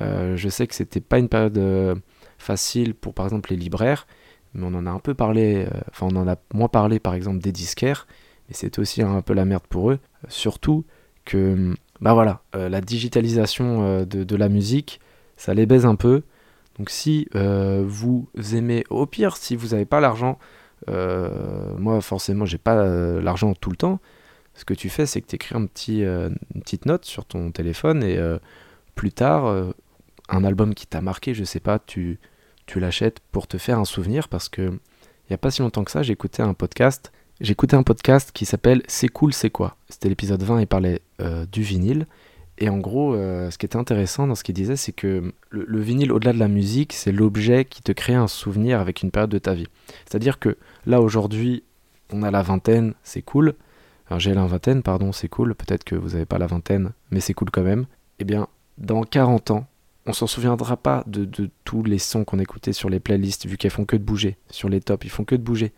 euh, 0.00 0.36
je 0.36 0.48
sais 0.48 0.66
que 0.66 0.74
c'était 0.74 1.00
pas 1.00 1.18
une 1.18 1.28
période 1.28 1.58
euh, 1.58 1.94
facile 2.38 2.94
pour 2.94 3.14
par 3.14 3.26
exemple 3.26 3.50
les 3.50 3.56
libraires, 3.56 4.06
mais 4.54 4.64
on 4.64 4.74
en 4.74 4.86
a 4.86 4.90
un 4.90 4.98
peu 4.98 5.14
parlé, 5.14 5.66
enfin 5.90 6.08
on 6.10 6.16
en 6.16 6.28
a 6.28 6.36
moins 6.52 6.68
parlé 6.68 6.98
par 6.98 7.14
exemple 7.14 7.38
des 7.38 7.52
disquaires, 7.52 8.06
mais 8.48 8.54
c'était 8.54 8.80
aussi 8.80 9.02
un 9.02 9.22
peu 9.22 9.34
la 9.34 9.44
merde 9.44 9.64
pour 9.68 9.90
eux. 9.90 9.98
surtout 10.28 10.84
que, 11.24 11.74
bah 12.00 12.14
voilà, 12.14 12.42
la 12.54 12.80
digitalisation 12.80 14.04
de, 14.04 14.24
de, 14.24 14.36
la 14.36 14.48
musique, 14.48 14.98
ça 15.36 15.52
les 15.52 15.66
baise 15.66 15.84
un 15.84 15.94
peu. 15.94 16.22
Donc 16.78 16.90
si 16.90 17.28
vous 17.34 18.28
aimez, 18.54 18.84
au 18.90 19.06
pire, 19.06 19.36
si 19.36 19.56
vous 19.56 19.68
n'avez 19.68 19.86
pas 19.86 20.00
l'argent, 20.00 20.38
euh, 20.88 21.74
moi, 21.76 22.00
forcément, 22.00 22.44
j'ai 22.44 22.58
pas 22.58 22.76
euh, 22.76 23.20
l'argent 23.20 23.54
tout 23.54 23.70
le 23.70 23.76
temps. 23.76 24.00
Ce 24.54 24.64
que 24.64 24.74
tu 24.74 24.88
fais, 24.88 25.06
c'est 25.06 25.20
que 25.20 25.26
tu 25.26 25.36
écris 25.36 25.54
euh, 26.04 26.30
une 26.54 26.62
petite 26.62 26.86
note 26.86 27.04
sur 27.04 27.24
ton 27.24 27.50
téléphone 27.50 28.02
et 28.02 28.18
plus 28.94 29.12
tard, 29.12 29.72
un 30.28 30.44
album 30.44 30.74
qui 30.74 30.86
t'a 30.86 31.00
marqué, 31.00 31.32
je 31.32 31.44
sais 31.44 31.60
pas, 31.60 31.78
tu, 31.78 32.18
tu 32.66 32.80
l'achètes 32.80 33.20
pour 33.30 33.46
te 33.46 33.58
faire 33.58 33.78
un 33.78 33.84
souvenir 33.84 34.28
parce 34.28 34.48
que 34.48 34.62
il 34.62 35.32
y 35.32 35.34
a 35.34 35.38
pas 35.38 35.50
si 35.50 35.62
longtemps 35.62 35.84
que 35.84 35.90
ça, 35.90 36.02
écouté 36.02 36.42
un 36.42 36.54
podcast. 36.54 37.12
Écouté 37.40 37.76
un 37.76 37.84
podcast 37.84 38.32
qui 38.32 38.46
s'appelle 38.46 38.82
C'est 38.88 39.08
cool, 39.08 39.32
c'est 39.32 39.50
quoi? 39.50 39.76
C'était 39.88 40.08
l'épisode 40.08 40.42
20, 40.42 40.62
il 40.62 40.66
parlait 40.66 41.02
du 41.52 41.62
vinyle. 41.62 42.06
Et 42.60 42.68
en 42.68 42.78
gros, 42.78 43.14
euh, 43.14 43.50
ce 43.50 43.58
qui 43.58 43.66
était 43.66 43.76
intéressant 43.76 44.26
dans 44.26 44.34
ce 44.34 44.42
qu'il 44.42 44.54
disait, 44.54 44.76
c'est 44.76 44.92
que 44.92 45.32
le, 45.50 45.80
vinyle, 45.80 46.12
au-delà 46.12 46.32
de 46.32 46.38
la 46.38 46.48
musique, 46.48 46.92
c'est 46.92 47.12
l'objet 47.12 47.64
qui 47.64 47.82
te 47.82 47.92
crée 47.92 48.14
un 48.14 48.26
souvenir 48.26 48.80
avec 48.80 49.02
une 49.02 49.12
période 49.12 49.30
de 49.30 49.38
ta 49.38 49.54
vie. 49.54 49.68
C'est-à-dire 50.06 50.40
que 50.40 50.56
là, 50.84 51.00
aujourd'hui, 51.00 51.62
on 52.12 52.24
a 52.24 52.32
la 52.32 52.42
vingtaine, 52.42 52.94
c'est 53.04 53.22
cool. 53.22 53.54
Alors 54.08 54.18
j'ai 54.18 54.34
la 54.34 54.44
vingtaine, 54.46 54.82
pardon, 54.82 55.12
c'est 55.12 55.28
cool. 55.28 55.54
Peut-être 55.54 55.84
que 55.84 55.94
vous 55.94 56.10
n'avez 56.10 56.26
pas 56.26 56.38
la 56.38 56.48
vingtaine, 56.48 56.90
mais 57.12 57.20
c'est 57.20 57.34
cool 57.34 57.50
quand 57.50 57.62
même. 57.62 57.86
Eh 58.18 58.24
bien, 58.24 58.48
dans 58.76 59.02
40 59.02 59.52
ans, 59.52 59.66
on 60.06 60.12
s'en 60.12 60.26
souviendra 60.26 60.76
pas 60.76 61.04
de, 61.06 61.28
tous 61.64 61.84
les 61.84 61.98
sons 61.98 62.24
qu'on 62.24 62.40
écoutait 62.40 62.72
sur 62.72 62.90
les 62.90 62.98
playlists, 62.98 63.46
vu 63.46 63.56
qu'elles 63.56 63.70
font 63.70 63.84
que 63.84 63.96
de 63.96 64.02
bouger. 64.02 64.36
Sur 64.50 64.68
les 64.68 64.80
tops, 64.80 65.04
ils 65.04 65.10
font 65.10 65.24
que 65.24 65.36
de 65.36 65.42
bouger 65.42 65.72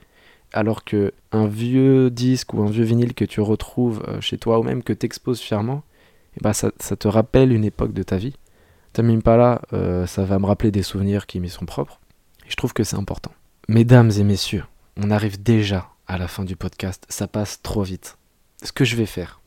alors 0.53 0.83
que 0.83 1.13
un 1.31 1.47
vieux 1.47 2.11
disque 2.11 2.55
ou 2.55 2.63
un 2.63 2.69
vieux 2.69 2.83
vinyle 2.83 3.15
que 3.15 3.25
tu 3.25 3.41
retrouves 3.41 4.03
euh, 4.09 4.21
chez 4.21 4.37
toi 4.37 4.59
ou 4.59 4.65
même 4.65 4.83
que 4.83 4.93
tu 4.93 5.07
exposes 5.07 5.39
fièrement, 5.39 5.85
et 6.37 6.41
bah 6.43 6.53
ça, 6.53 6.71
te 6.71 7.09
rappelle 7.09 7.53
une 7.53 7.65
époque 7.65 7.93
de 7.93 8.03
ta 8.03 8.17
vie. 8.17 8.37
Tamim 8.93 9.21
Pala, 9.21 9.63
euh, 9.73 10.07
ça 10.07 10.25
va 10.25 10.39
me 10.39 10.47
rappeler 10.47 10.71
des 10.71 10.83
souvenirs 10.83 11.27
qui 11.27 11.41
m'y 11.41 11.49
sont 11.49 11.65
propres. 11.65 12.01
Je 12.49 12.57
trouve 12.57 12.73
que 12.73 12.85
c'est 12.85 12.97
important. 12.97 13.33
Mesdames 13.69 14.11
et 14.11 14.25
messieurs, 14.25 14.65
on 14.97 15.11
arrive 15.11 15.43
déjà 15.43 15.89
à 16.07 16.19
la 16.19 16.29
fin 16.29 16.45
du 16.45 16.57
podcast. 16.57 17.05
Ça 17.09 17.29
passe 17.29 17.63
trop 17.63 17.83
vite. 17.83 18.19
Ce 18.63 18.73
que 18.73 18.85
je 18.85 18.97
vais 18.97 19.07
faire, 19.07 19.41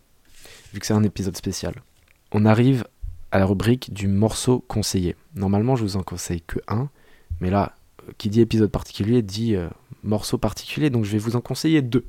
vu 0.74 0.80
que 0.80 0.86
c'est 0.86 0.94
un 0.94 1.04
épisode 1.04 1.36
spécial, 1.38 1.74
on 2.32 2.46
arrive 2.46 2.86
à 3.32 3.40
la 3.40 3.46
rubrique 3.46 3.94
du 3.94 4.08
morceau 4.08 4.64
conseillé. 4.68 5.16
Normalement, 5.36 5.76
je 5.76 5.84
vous 5.84 5.98
en 5.98 6.04
conseille 6.04 6.42
que 6.42 6.60
un, 6.68 6.90
mais 7.42 7.50
là, 7.50 7.76
euh, 8.08 8.12
qui 8.18 8.30
dit 8.30 8.42
épisode 8.42 8.72
particulier 8.72 9.22
dit 9.22 9.56
euh, 9.56 9.70
morceau 10.04 10.38
particulier, 10.38 10.90
donc 10.90 11.04
je 11.04 11.12
vais 11.12 11.18
vous 11.18 11.36
en 11.36 11.42
conseiller 11.42 11.82
deux. 11.82 12.06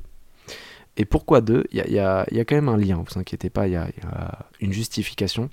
Et 0.97 1.05
pourquoi 1.05 1.41
deux? 1.41 1.65
Il 1.73 1.79
y 1.79 1.99
a, 1.99 2.27
quand 2.31 2.55
même 2.55 2.69
un 2.69 2.77
lien, 2.77 3.03
vous 3.07 3.19
inquiétez 3.19 3.51
pas, 3.51 3.67
il 3.67 3.73
y, 3.73 3.77
a, 3.77 3.89
une 4.61 4.73
justification. 4.73 5.51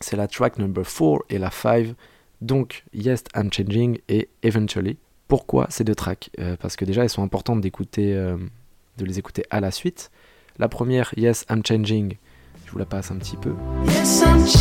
C'est 0.00 0.16
la 0.16 0.28
track 0.28 0.58
number 0.58 0.84
4 0.84 1.24
et 1.28 1.38
la 1.38 1.50
5, 1.50 1.94
donc 2.40 2.84
Yes, 2.94 3.24
I'm 3.34 3.52
Changing 3.52 3.98
et 4.08 4.28
Eventually. 4.42 4.96
Pourquoi 5.28 5.66
ces 5.70 5.84
deux 5.84 5.94
tracks? 5.94 6.30
Euh, 6.38 6.56
Parce 6.60 6.76
que 6.76 6.84
déjà, 6.84 7.02
elles 7.02 7.10
sont 7.10 7.22
importantes 7.22 7.60
d'écouter, 7.60 8.14
euh, 8.14 8.36
de 8.96 9.04
les 9.04 9.18
écouter 9.18 9.44
à 9.50 9.60
la 9.60 9.70
suite. 9.70 10.10
La 10.58 10.68
première, 10.68 11.12
Yes, 11.16 11.44
I'm 11.50 11.62
Changing, 11.66 12.16
je 12.66 12.72
vous 12.72 12.78
la 12.78 12.86
passe 12.86 13.10
un 13.10 13.16
petit 13.16 13.36
peu. 13.36 13.54
Yes, 13.86 14.22
I'm 14.22 14.46
changing. 14.46 14.59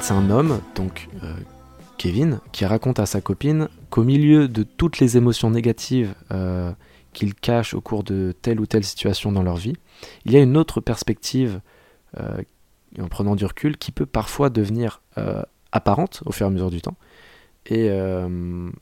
C'est 0.00 0.12
un 0.12 0.30
homme, 0.30 0.60
donc 0.74 1.08
euh, 1.22 1.34
Kevin, 1.96 2.40
qui 2.52 2.64
raconte 2.64 2.98
à 2.98 3.06
sa 3.06 3.20
copine 3.20 3.68
qu'au 3.90 4.04
milieu 4.04 4.48
de 4.48 4.62
toutes 4.62 5.00
les 5.00 5.16
émotions 5.16 5.50
négatives 5.50 6.14
euh, 6.30 6.72
qu'ils 7.12 7.34
cachent 7.34 7.74
au 7.74 7.80
cours 7.80 8.04
de 8.04 8.34
telle 8.42 8.60
ou 8.60 8.66
telle 8.66 8.84
situation 8.84 9.32
dans 9.32 9.42
leur 9.42 9.56
vie, 9.56 9.74
il 10.24 10.32
y 10.32 10.36
a 10.36 10.40
une 10.40 10.56
autre 10.56 10.80
perspective, 10.80 11.60
euh, 12.18 12.42
en 13.00 13.08
prenant 13.08 13.34
du 13.34 13.44
recul, 13.44 13.76
qui 13.76 13.90
peut 13.90 14.06
parfois 14.06 14.50
devenir 14.50 15.02
apparente 15.72 16.22
au 16.26 16.32
fur 16.32 16.46
et 16.46 16.48
à 16.48 16.50
mesure 16.50 16.70
du 16.70 16.80
temps. 16.80 16.96
Et 17.66 17.90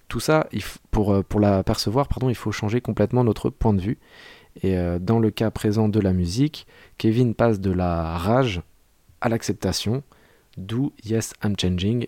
tout 0.08 0.20
ça, 0.20 0.48
pour, 0.90 1.24
pour 1.24 1.40
la 1.40 1.64
percevoir, 1.64 2.06
pardon, 2.08 2.28
il 2.28 2.34
faut 2.36 2.52
changer 2.52 2.80
complètement 2.80 3.24
notre 3.24 3.50
point 3.50 3.74
de 3.74 3.80
vue. 3.80 3.98
Et 4.62 4.76
dans 5.00 5.18
le 5.18 5.30
cas 5.30 5.50
présent 5.50 5.88
de 5.88 5.98
la 5.98 6.12
musique, 6.12 6.66
Kevin 6.98 7.34
passe 7.34 7.58
de 7.58 7.72
la 7.72 8.16
rage 8.16 8.62
à 9.20 9.28
l'acceptation, 9.28 10.04
d'où 10.56 10.92
Yes, 11.04 11.32
I'm 11.44 11.54
Changing. 11.58 12.06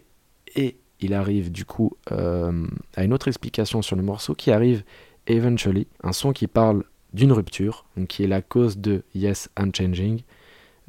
Et 0.56 0.76
il 1.00 1.14
arrive 1.14 1.50
du 1.50 1.64
coup 1.64 1.92
euh, 2.11 2.66
à 2.96 3.04
une 3.04 3.12
autre 3.12 3.28
explication 3.28 3.82
sur 3.82 3.96
le 3.96 4.02
morceau 4.02 4.34
qui 4.34 4.50
arrive 4.50 4.84
Eventually, 5.26 5.87
un 6.02 6.12
son 6.12 6.32
qui 6.32 6.46
parle 6.46 6.84
d'une 7.12 7.32
rupture, 7.32 7.84
qui 8.08 8.24
est 8.24 8.28
la 8.28 8.40
cause 8.40 8.78
de 8.78 9.02
Yes, 9.14 9.50
I'm 9.58 9.74
Changing. 9.74 10.22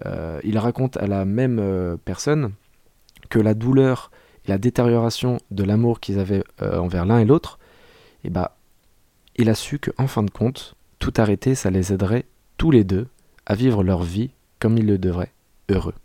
Euh, 0.06 0.40
il 0.44 0.58
raconte 0.58 0.96
à 0.98 1.08
la 1.08 1.26
même 1.26 1.60
euh, 1.60 1.98
personne 1.98 2.54
que 3.30 3.40
la 3.40 3.54
douleur 3.54 4.12
et 4.46 4.50
la 4.50 4.58
détérioration 4.58 5.40
de 5.52 5.64
l'amour 5.64 6.00
qu'ils 6.00 6.20
avaient 6.20 6.44
envers 6.62 7.06
l'un 7.06 7.20
et 7.20 7.26
l'autre, 7.26 7.60
et 8.24 8.28
eh 8.28 8.30
bah, 8.30 8.58
il 9.36 9.50
a 9.50 9.56
su 9.56 9.80
qu'en 9.80 10.08
fin 10.08 10.24
de 10.24 10.32
compte, 10.32 10.76
tout 11.00 11.14
arrêter, 11.18 11.56
ça 11.56 11.70
les 11.70 11.94
aiderait 11.94 12.26
tous 12.58 12.72
les 12.72 12.84
deux 12.84 13.08
à 13.46 13.56
vivre 13.56 13.84
leur 13.84 14.04
vie 14.04 14.32
comme 14.60 14.78
ils 14.78 14.86
le 14.86 14.98
devraient, 14.98 15.32
heureux. 15.70 15.96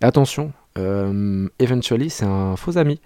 Attention, 0.00 0.52
eventually, 0.76 2.10
c'est 2.10 2.24
un 2.24 2.56
faux 2.56 2.78
ami. 2.78 3.00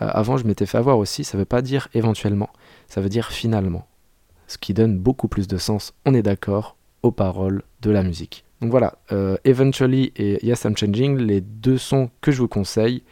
Euh, 0.00 0.08
avant, 0.10 0.36
je 0.36 0.46
m'étais 0.46 0.66
fait 0.66 0.78
avoir 0.78 0.98
aussi, 0.98 1.24
ça 1.24 1.36
veut 1.36 1.44
pas 1.44 1.62
dire 1.62 1.88
éventuellement, 1.94 2.50
ça 2.88 3.00
veut 3.00 3.08
dire 3.08 3.30
finalement. 3.30 3.86
Ce 4.46 4.58
qui 4.58 4.74
donne 4.74 4.98
beaucoup 4.98 5.28
plus 5.28 5.48
de 5.48 5.58
sens, 5.58 5.94
on 6.04 6.14
est 6.14 6.22
d'accord, 6.22 6.76
aux 7.02 7.12
paroles 7.12 7.62
de 7.82 7.90
la 7.90 8.02
musique. 8.02 8.44
Donc 8.60 8.70
voilà, 8.70 8.98
euh, 9.12 9.36
Eventually 9.44 10.12
et 10.16 10.44
Yes 10.44 10.64
I'm 10.64 10.76
Changing, 10.76 11.16
les 11.16 11.40
deux 11.40 11.78
sons 11.78 12.10
que 12.20 12.30
je 12.30 12.38
vous 12.40 12.48
conseille. 12.48 13.02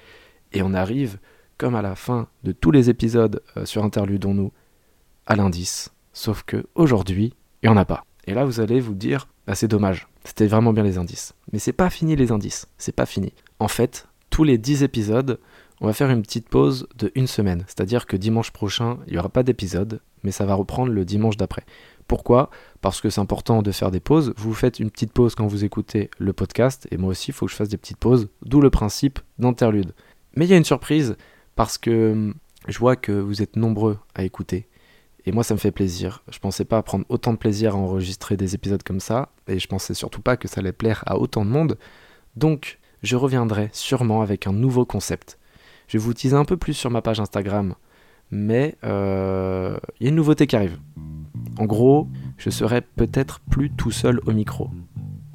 Et 0.52 0.62
on 0.62 0.74
arrive, 0.74 1.18
comme 1.56 1.74
à 1.74 1.82
la 1.82 1.94
fin 1.94 2.28
de 2.42 2.52
tous 2.52 2.70
les 2.70 2.90
épisodes 2.90 3.42
sur 3.64 3.84
Interludons-nous, 3.84 4.52
à 5.26 5.36
l'indice. 5.36 5.90
Sauf 6.12 6.42
que 6.42 6.66
aujourd'hui, 6.74 7.34
il 7.62 7.68
n'y 7.68 7.74
en 7.74 7.78
a 7.78 7.84
pas. 7.84 8.04
Et 8.26 8.34
là, 8.34 8.44
vous 8.44 8.60
allez 8.60 8.80
vous 8.80 8.94
dire, 8.94 9.28
bah, 9.46 9.54
c'est 9.54 9.68
dommage, 9.68 10.08
c'était 10.28 10.46
vraiment 10.46 10.74
bien 10.74 10.82
les 10.82 10.98
indices. 10.98 11.34
Mais 11.52 11.58
c'est 11.58 11.72
pas 11.72 11.88
fini 11.88 12.14
les 12.14 12.32
indices, 12.32 12.68
c'est 12.76 12.94
pas 12.94 13.06
fini. 13.06 13.32
En 13.60 13.68
fait, 13.68 14.08
tous 14.28 14.44
les 14.44 14.58
10 14.58 14.82
épisodes, 14.82 15.40
on 15.80 15.86
va 15.86 15.94
faire 15.94 16.10
une 16.10 16.20
petite 16.20 16.48
pause 16.48 16.86
de 16.98 17.10
une 17.14 17.26
semaine. 17.26 17.64
C'est-à-dire 17.66 18.06
que 18.06 18.16
dimanche 18.16 18.50
prochain, 18.50 18.98
il 19.06 19.14
n'y 19.14 19.18
aura 19.18 19.30
pas 19.30 19.42
d'épisode, 19.42 20.00
mais 20.22 20.30
ça 20.30 20.44
va 20.44 20.54
reprendre 20.54 20.92
le 20.92 21.04
dimanche 21.06 21.38
d'après. 21.38 21.64
Pourquoi? 22.06 22.50
Parce 22.82 23.00
que 23.00 23.08
c'est 23.08 23.22
important 23.22 23.62
de 23.62 23.72
faire 23.72 23.90
des 23.90 24.00
pauses. 24.00 24.34
Vous 24.36 24.52
faites 24.52 24.80
une 24.80 24.90
petite 24.90 25.12
pause 25.12 25.34
quand 25.34 25.46
vous 25.46 25.64
écoutez 25.64 26.10
le 26.18 26.34
podcast, 26.34 26.86
et 26.90 26.98
moi 26.98 27.10
aussi, 27.10 27.30
il 27.30 27.34
faut 27.34 27.46
que 27.46 27.52
je 27.52 27.56
fasse 27.56 27.68
des 27.70 27.78
petites 27.78 27.98
pauses, 27.98 28.28
d'où 28.42 28.60
le 28.60 28.70
principe 28.70 29.20
d'interlude. 29.38 29.94
Mais 30.36 30.44
il 30.44 30.50
y 30.50 30.54
a 30.54 30.58
une 30.58 30.64
surprise, 30.64 31.16
parce 31.56 31.78
que 31.78 32.12
hum, 32.12 32.34
je 32.66 32.78
vois 32.78 32.96
que 32.96 33.12
vous 33.12 33.40
êtes 33.40 33.56
nombreux 33.56 33.98
à 34.14 34.24
écouter. 34.24 34.68
Et 35.26 35.32
moi, 35.32 35.44
ça 35.44 35.54
me 35.54 35.58
fait 35.58 35.70
plaisir. 35.70 36.22
Je 36.30 36.38
pensais 36.38 36.64
pas 36.64 36.82
prendre 36.82 37.04
autant 37.08 37.32
de 37.32 37.38
plaisir 37.38 37.74
à 37.74 37.78
enregistrer 37.78 38.36
des 38.36 38.54
épisodes 38.54 38.82
comme 38.82 39.00
ça, 39.00 39.30
et 39.46 39.58
je 39.58 39.66
pensais 39.66 39.94
surtout 39.94 40.20
pas 40.20 40.36
que 40.36 40.48
ça 40.48 40.60
allait 40.60 40.72
plaire 40.72 41.02
à 41.06 41.18
autant 41.18 41.44
de 41.44 41.50
monde. 41.50 41.78
Donc, 42.36 42.78
je 43.02 43.16
reviendrai 43.16 43.70
sûrement 43.72 44.22
avec 44.22 44.46
un 44.46 44.52
nouveau 44.52 44.84
concept. 44.84 45.38
Je 45.86 45.98
vous 45.98 46.14
teaser 46.14 46.36
un 46.36 46.44
peu 46.44 46.56
plus 46.56 46.74
sur 46.74 46.90
ma 46.90 47.02
page 47.02 47.20
Instagram, 47.20 47.74
mais 48.30 48.76
euh, 48.84 49.78
il 49.98 50.04
y 50.04 50.06
a 50.06 50.10
une 50.10 50.16
nouveauté 50.16 50.46
qui 50.46 50.56
arrive. 50.56 50.78
En 51.58 51.64
gros, 51.64 52.08
je 52.36 52.50
serai 52.50 52.80
peut-être 52.80 53.40
plus 53.40 53.70
tout 53.70 53.90
seul 53.90 54.20
au 54.26 54.32
micro. 54.32 54.70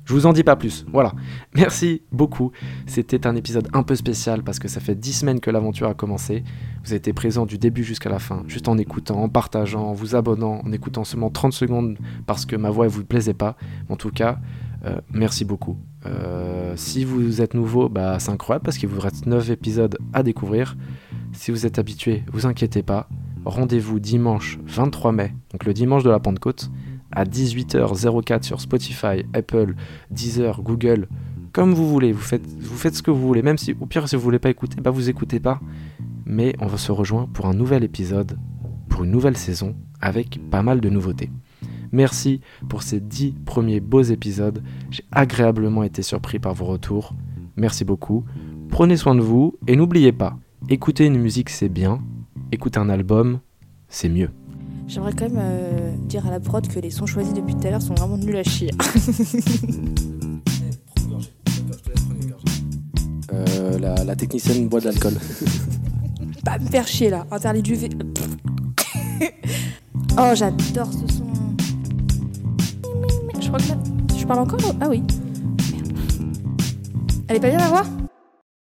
Je 0.06 0.14
vous 0.14 0.26
en 0.26 0.34
dis 0.34 0.44
pas 0.44 0.56
plus. 0.56 0.86
Voilà. 0.92 1.14
Merci 1.56 2.02
beaucoup. 2.12 2.52
C'était 2.88 3.26
un 3.26 3.36
épisode 3.36 3.70
un 3.74 3.84
peu 3.84 3.96
spécial 3.96 4.44
parce 4.44 4.60
que 4.60 4.68
ça 4.68 4.80
fait 4.80 4.96
10 4.96 5.14
semaines 5.14 5.40
que 5.40 5.50
l'aventure 5.50 5.88
a 5.88 5.94
commencé. 5.94 6.44
Vous 6.84 6.92
avez 6.92 6.98
été 6.98 7.14
présent 7.14 7.46
du 7.46 7.58
début 7.58 7.84
jusqu'à 7.84 8.10
la 8.10 8.20
fin, 8.20 8.44
juste 8.48 8.68
en 8.68 8.78
écoutant, 8.78 9.24
en 9.24 9.30
partageant, 9.30 9.88
en 9.88 9.94
vous 9.94 10.16
abonnant, 10.16 10.62
en 10.66 10.72
écoutant 10.72 11.04
seulement 11.04 11.30
30 11.30 11.54
secondes 11.54 11.98
parce 12.26 12.46
que 12.46 12.56
ma 12.56 12.70
voix 12.70 12.86
ne 12.86 12.92
vous 12.92 13.06
plaisait 13.06 13.34
pas. 13.34 13.56
En 13.90 13.96
tout 13.96 14.12
cas, 14.12 14.40
euh, 14.86 15.00
merci 15.12 15.46
beaucoup. 15.46 15.78
Euh, 16.06 16.74
si 16.76 17.06
vous 17.06 17.42
êtes 17.42 17.54
nouveau, 17.54 17.88
bah, 17.88 18.20
c'est 18.20 18.32
incroyable 18.32 18.66
parce 18.66 18.78
qu'il 18.78 18.90
vous 18.90 19.00
reste 19.00 19.26
9 19.26 19.52
épisodes 19.52 19.98
à 20.12 20.24
découvrir. 20.24 20.76
Si 21.32 21.52
vous 21.52 21.66
êtes 21.66 21.80
habitué, 21.80 22.24
vous 22.34 22.46
inquiétez 22.46 22.84
pas. 22.84 23.08
Rendez-vous 23.46 24.00
dimanche 24.00 24.60
23 24.66 25.12
mai, 25.12 25.34
donc 25.52 25.66
le 25.66 25.74
dimanche 25.74 26.04
de 26.04 26.10
la 26.10 26.20
Pentecôte, 26.20 26.70
à 27.16 27.26
18h04 27.26 28.44
sur 28.44 28.62
Spotify, 28.62 29.26
Apple, 29.34 29.76
Deezer, 30.12 30.62
Google, 30.62 31.08
comme 31.52 31.74
vous 31.74 31.88
voulez. 31.88 32.12
Vous 32.12 32.20
faites, 32.22 32.96
ce 32.96 33.02
que 33.02 33.12
vous 33.12 33.26
voulez. 33.26 33.42
Même 33.42 33.58
si, 33.58 33.76
au 33.80 33.86
pire, 33.86 34.10
si 34.10 34.16
vous 34.16 34.22
voulez 34.22 34.40
pas 34.40 34.50
écouter, 34.50 34.82
bah 34.82 34.92
vous 34.92 35.10
écoutez 35.10 35.40
pas. 35.40 35.60
Mais 36.26 36.56
on 36.60 36.68
va 36.68 36.78
se 36.78 36.92
rejoindre 36.92 37.30
pour 37.30 37.46
un 37.46 37.54
nouvel 37.54 37.84
épisode, 37.84 38.38
pour 38.90 39.04
une 39.04 39.12
nouvelle 39.12 39.38
saison, 39.38 39.76
avec 40.02 40.40
pas 40.50 40.64
mal 40.64 40.82
de 40.82 40.90
nouveautés. 40.90 41.30
Merci 41.92 42.42
pour 42.70 42.82
ces 42.82 43.00
10 43.00 43.36
premiers 43.46 43.80
beaux 43.80 44.02
épisodes. 44.02 44.64
J'ai 44.90 45.06
agréablement 45.12 45.84
été 45.84 46.02
surpris 46.02 46.40
par 46.40 46.56
vos 46.56 46.66
retours. 46.66 47.14
Merci 47.56 47.86
beaucoup. 47.86 48.26
Prenez 48.70 48.98
soin 48.98 49.14
de 49.14 49.22
vous 49.22 49.60
et 49.68 49.76
n'oubliez 49.76 50.12
pas, 50.12 50.36
écouter 50.70 51.06
une 51.06 51.20
musique 51.20 51.52
c'est 51.52 51.70
bien, 51.70 52.02
écouter 52.52 52.80
un 52.80 52.90
album 52.90 53.40
c'est 53.88 54.10
mieux. 54.10 54.32
J'aimerais 54.88 55.14
quand 55.14 55.30
même 55.30 55.40
euh, 55.40 55.96
dire 56.08 56.28
à 56.28 56.32
la 56.32 56.40
prod 56.40 56.68
que 56.68 56.80
les 56.80 56.92
sons 56.92 57.06
choisis 57.06 57.34
depuis 57.34 57.56
tout 57.56 57.68
à 57.68 57.72
l'heure 57.72 57.82
sont 57.82 57.96
vraiment 57.96 58.18
nuls 58.18 58.38
à 58.38 58.44
chier. 58.44 58.72
Euh, 63.32 63.80
la, 63.80 64.16
technicienne 64.16 64.68
boit 64.68 64.80
de 64.80 64.86
l'alcool. 64.86 65.14
Pas 66.46 66.60
me 66.60 66.68
faire 66.68 66.88
chier 66.88 67.10
là, 67.10 67.26
interdit 67.32 67.64
du 67.64 67.74
V. 67.74 67.90
oh, 70.20 70.32
j'adore 70.36 70.90
ce 70.94 71.16
son. 71.16 71.26
Je 73.42 73.48
crois 73.48 73.60
que 73.60 73.70
là. 73.70 73.78
Je 74.16 74.26
parle 74.26 74.40
encore? 74.40 74.60
Ah 74.80 74.88
oui. 74.88 75.02
Merde. 75.72 75.98
Elle 77.28 77.38
est 77.38 77.40
pas 77.40 77.50
bien 77.50 77.60
à 77.60 77.70
voir 77.70 77.86